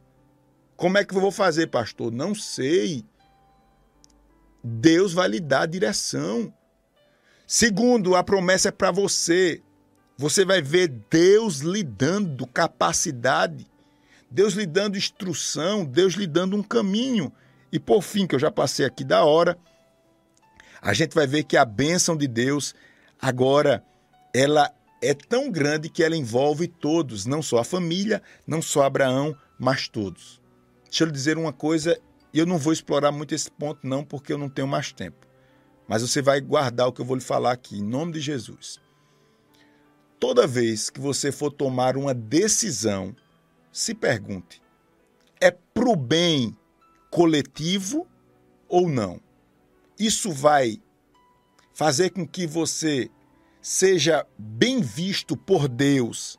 Como 0.81 0.97
é 0.97 1.05
que 1.05 1.13
eu 1.13 1.21
vou 1.21 1.31
fazer, 1.31 1.67
pastor? 1.67 2.11
Não 2.11 2.33
sei. 2.33 3.05
Deus 4.63 5.13
vai 5.13 5.27
lhe 5.27 5.39
dar 5.39 5.61
a 5.61 5.65
direção. 5.67 6.51
Segundo, 7.45 8.15
a 8.15 8.23
promessa 8.23 8.69
é 8.69 8.71
para 8.71 8.89
você. 8.89 9.61
Você 10.17 10.43
vai 10.43 10.59
ver 10.59 10.87
Deus 11.07 11.59
lhe 11.59 11.83
dando 11.83 12.47
capacidade, 12.47 13.67
Deus 14.27 14.55
lhe 14.55 14.65
dando 14.65 14.97
instrução, 14.97 15.85
Deus 15.85 16.15
lhe 16.15 16.25
dando 16.25 16.57
um 16.57 16.63
caminho. 16.63 17.31
E 17.71 17.79
por 17.79 18.01
fim, 18.01 18.25
que 18.25 18.33
eu 18.33 18.39
já 18.39 18.49
passei 18.49 18.83
aqui 18.83 19.03
da 19.03 19.23
hora, 19.23 19.55
a 20.81 20.95
gente 20.95 21.13
vai 21.13 21.27
ver 21.27 21.43
que 21.43 21.57
a 21.57 21.63
bênção 21.63 22.17
de 22.17 22.27
Deus 22.27 22.73
agora 23.21 23.85
ela 24.33 24.73
é 24.99 25.13
tão 25.13 25.51
grande 25.51 25.91
que 25.91 26.03
ela 26.03 26.17
envolve 26.17 26.67
todos, 26.67 27.27
não 27.27 27.43
só 27.43 27.59
a 27.59 27.63
família, 27.63 28.19
não 28.47 28.63
só 28.63 28.81
Abraão, 28.81 29.37
mas 29.59 29.87
todos. 29.87 30.40
Deixa 30.91 31.05
eu 31.05 31.07
lhe 31.07 31.13
dizer 31.13 31.37
uma 31.37 31.53
coisa 31.53 31.97
e 32.33 32.39
eu 32.39 32.45
não 32.45 32.57
vou 32.57 32.73
explorar 32.73 33.13
muito 33.13 33.33
esse 33.33 33.49
ponto, 33.49 33.87
não, 33.87 34.03
porque 34.03 34.33
eu 34.33 34.37
não 34.37 34.49
tenho 34.49 34.67
mais 34.67 34.91
tempo. 34.91 35.25
Mas 35.87 36.01
você 36.01 36.21
vai 36.21 36.41
guardar 36.41 36.89
o 36.89 36.91
que 36.91 36.99
eu 36.99 37.05
vou 37.05 37.15
lhe 37.15 37.23
falar 37.23 37.53
aqui, 37.53 37.77
em 37.77 37.81
nome 37.81 38.11
de 38.11 38.19
Jesus. 38.19 38.77
Toda 40.19 40.45
vez 40.45 40.89
que 40.89 40.99
você 40.99 41.31
for 41.31 41.49
tomar 41.49 41.95
uma 41.95 42.13
decisão, 42.13 43.15
se 43.71 43.95
pergunte: 43.95 44.61
é 45.39 45.49
para 45.49 45.89
o 45.89 45.95
bem 45.95 46.53
coletivo 47.09 48.05
ou 48.67 48.89
não? 48.89 49.21
Isso 49.97 50.29
vai 50.29 50.77
fazer 51.73 52.09
com 52.09 52.27
que 52.27 52.45
você 52.45 53.09
seja 53.61 54.27
bem 54.37 54.81
visto 54.81 55.37
por 55.37 55.69
Deus 55.69 56.37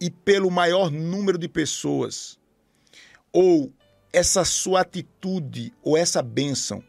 e 0.00 0.08
pelo 0.08 0.52
maior 0.52 0.88
número 0.88 1.36
de 1.36 1.48
pessoas, 1.48 2.38
ou 3.36 3.70
essa 4.14 4.46
sua 4.46 4.80
atitude 4.80 5.70
ou 5.82 5.94
essa 5.94 6.22
bênção 6.22 6.82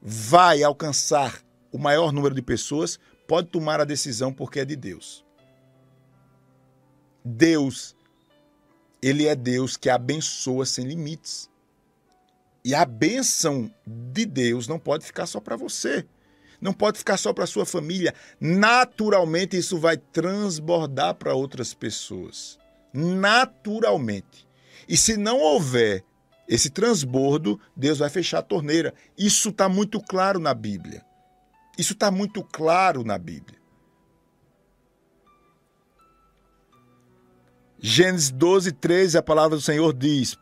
vai 0.00 0.62
alcançar 0.62 1.42
o 1.72 1.78
maior 1.78 2.12
número 2.12 2.32
de 2.32 2.40
pessoas, 2.40 2.96
pode 3.26 3.48
tomar 3.48 3.80
a 3.80 3.84
decisão 3.84 4.32
porque 4.32 4.60
é 4.60 4.64
de 4.64 4.76
Deus. 4.76 5.24
Deus, 7.24 7.96
ele 9.02 9.26
é 9.26 9.34
Deus 9.34 9.76
que 9.76 9.90
abençoa 9.90 10.64
sem 10.64 10.84
limites. 10.84 11.50
E 12.64 12.72
a 12.72 12.84
bênção 12.84 13.68
de 13.84 14.24
Deus 14.24 14.68
não 14.68 14.78
pode 14.78 15.04
ficar 15.04 15.26
só 15.26 15.40
para 15.40 15.56
você. 15.56 16.06
Não 16.60 16.72
pode 16.72 16.98
ficar 16.98 17.16
só 17.16 17.32
para 17.32 17.48
sua 17.48 17.66
família. 17.66 18.14
Naturalmente 18.38 19.56
isso 19.56 19.76
vai 19.76 19.96
transbordar 19.96 21.16
para 21.16 21.34
outras 21.34 21.74
pessoas. 21.74 22.60
Naturalmente. 22.94 24.48
E 24.90 24.96
se 24.96 25.16
não 25.16 25.38
houver 25.38 26.04
esse 26.48 26.68
transbordo, 26.68 27.60
Deus 27.76 28.00
vai 28.00 28.10
fechar 28.10 28.40
a 28.40 28.42
torneira. 28.42 28.92
Isso 29.16 29.50
está 29.50 29.68
muito 29.68 30.00
claro 30.00 30.40
na 30.40 30.52
Bíblia. 30.52 31.06
Isso 31.78 31.92
está 31.92 32.10
muito 32.10 32.42
claro 32.42 33.04
na 33.04 33.16
Bíblia. 33.16 33.60
Gênesis 37.78 38.32
12, 38.32 38.72
13, 38.72 39.16
a 39.16 39.22
palavra 39.22 39.56
do 39.56 39.62
Senhor 39.62 39.94
diz: 39.94 40.36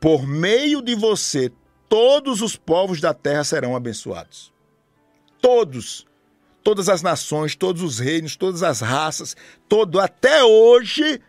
Por 0.00 0.26
meio 0.26 0.82
de 0.82 0.96
você, 0.96 1.52
todos 1.88 2.42
os 2.42 2.56
povos 2.56 3.00
da 3.00 3.14
terra 3.14 3.44
serão 3.44 3.76
abençoados. 3.76 4.52
Todos. 5.40 6.08
Todas 6.64 6.88
as 6.88 7.02
nações, 7.02 7.54
todos 7.54 7.82
os 7.82 8.00
reinos, 8.00 8.36
todas 8.36 8.64
as 8.64 8.80
raças, 8.80 9.36
todo 9.68 10.00
até 10.00 10.42
hoje 10.42 11.20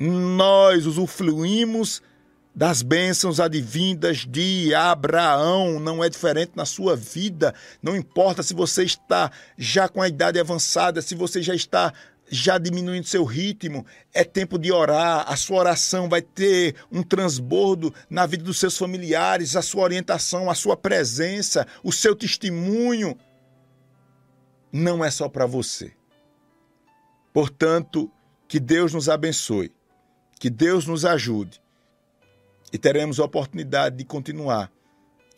nós 0.00 0.86
usufruímos 0.86 2.02
das 2.54 2.80
bênçãos 2.80 3.38
advindas 3.38 4.26
de 4.26 4.74
Abraão. 4.74 5.78
Não 5.78 6.02
é 6.02 6.08
diferente 6.08 6.52
na 6.56 6.64
sua 6.64 6.96
vida. 6.96 7.54
Não 7.82 7.94
importa 7.94 8.42
se 8.42 8.54
você 8.54 8.82
está 8.82 9.30
já 9.58 9.88
com 9.88 10.00
a 10.00 10.08
idade 10.08 10.40
avançada, 10.40 11.02
se 11.02 11.14
você 11.14 11.42
já 11.42 11.54
está 11.54 11.92
já 12.32 12.58
diminuindo 12.58 13.06
seu 13.06 13.24
ritmo, 13.24 13.84
é 14.14 14.22
tempo 14.24 14.58
de 14.58 14.72
orar. 14.72 15.24
A 15.30 15.36
sua 15.36 15.58
oração 15.58 16.08
vai 16.08 16.22
ter 16.22 16.76
um 16.90 17.02
transbordo 17.02 17.92
na 18.08 18.24
vida 18.24 18.44
dos 18.44 18.58
seus 18.58 18.78
familiares, 18.78 19.56
a 19.56 19.62
sua 19.62 19.82
orientação, 19.82 20.48
a 20.48 20.54
sua 20.54 20.76
presença, 20.76 21.66
o 21.82 21.92
seu 21.92 22.14
testemunho. 22.14 23.18
Não 24.72 25.04
é 25.04 25.10
só 25.10 25.28
para 25.28 25.44
você. 25.44 25.92
Portanto, 27.32 28.10
que 28.46 28.58
Deus 28.58 28.94
nos 28.94 29.08
abençoe, 29.08 29.72
que 30.40 30.48
Deus 30.48 30.86
nos 30.86 31.04
ajude 31.04 31.60
e 32.72 32.78
teremos 32.78 33.20
a 33.20 33.24
oportunidade 33.24 33.96
de 33.96 34.04
continuar 34.04 34.72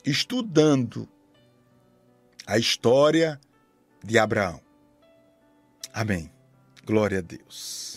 estudando 0.05 1.09
a 2.47 2.57
história 2.57 3.41
de 4.05 4.17
Abraão. 4.17 4.61
Amém. 5.93 6.31
Glória 6.87 7.19
a 7.19 7.21
Deus. 7.21 7.92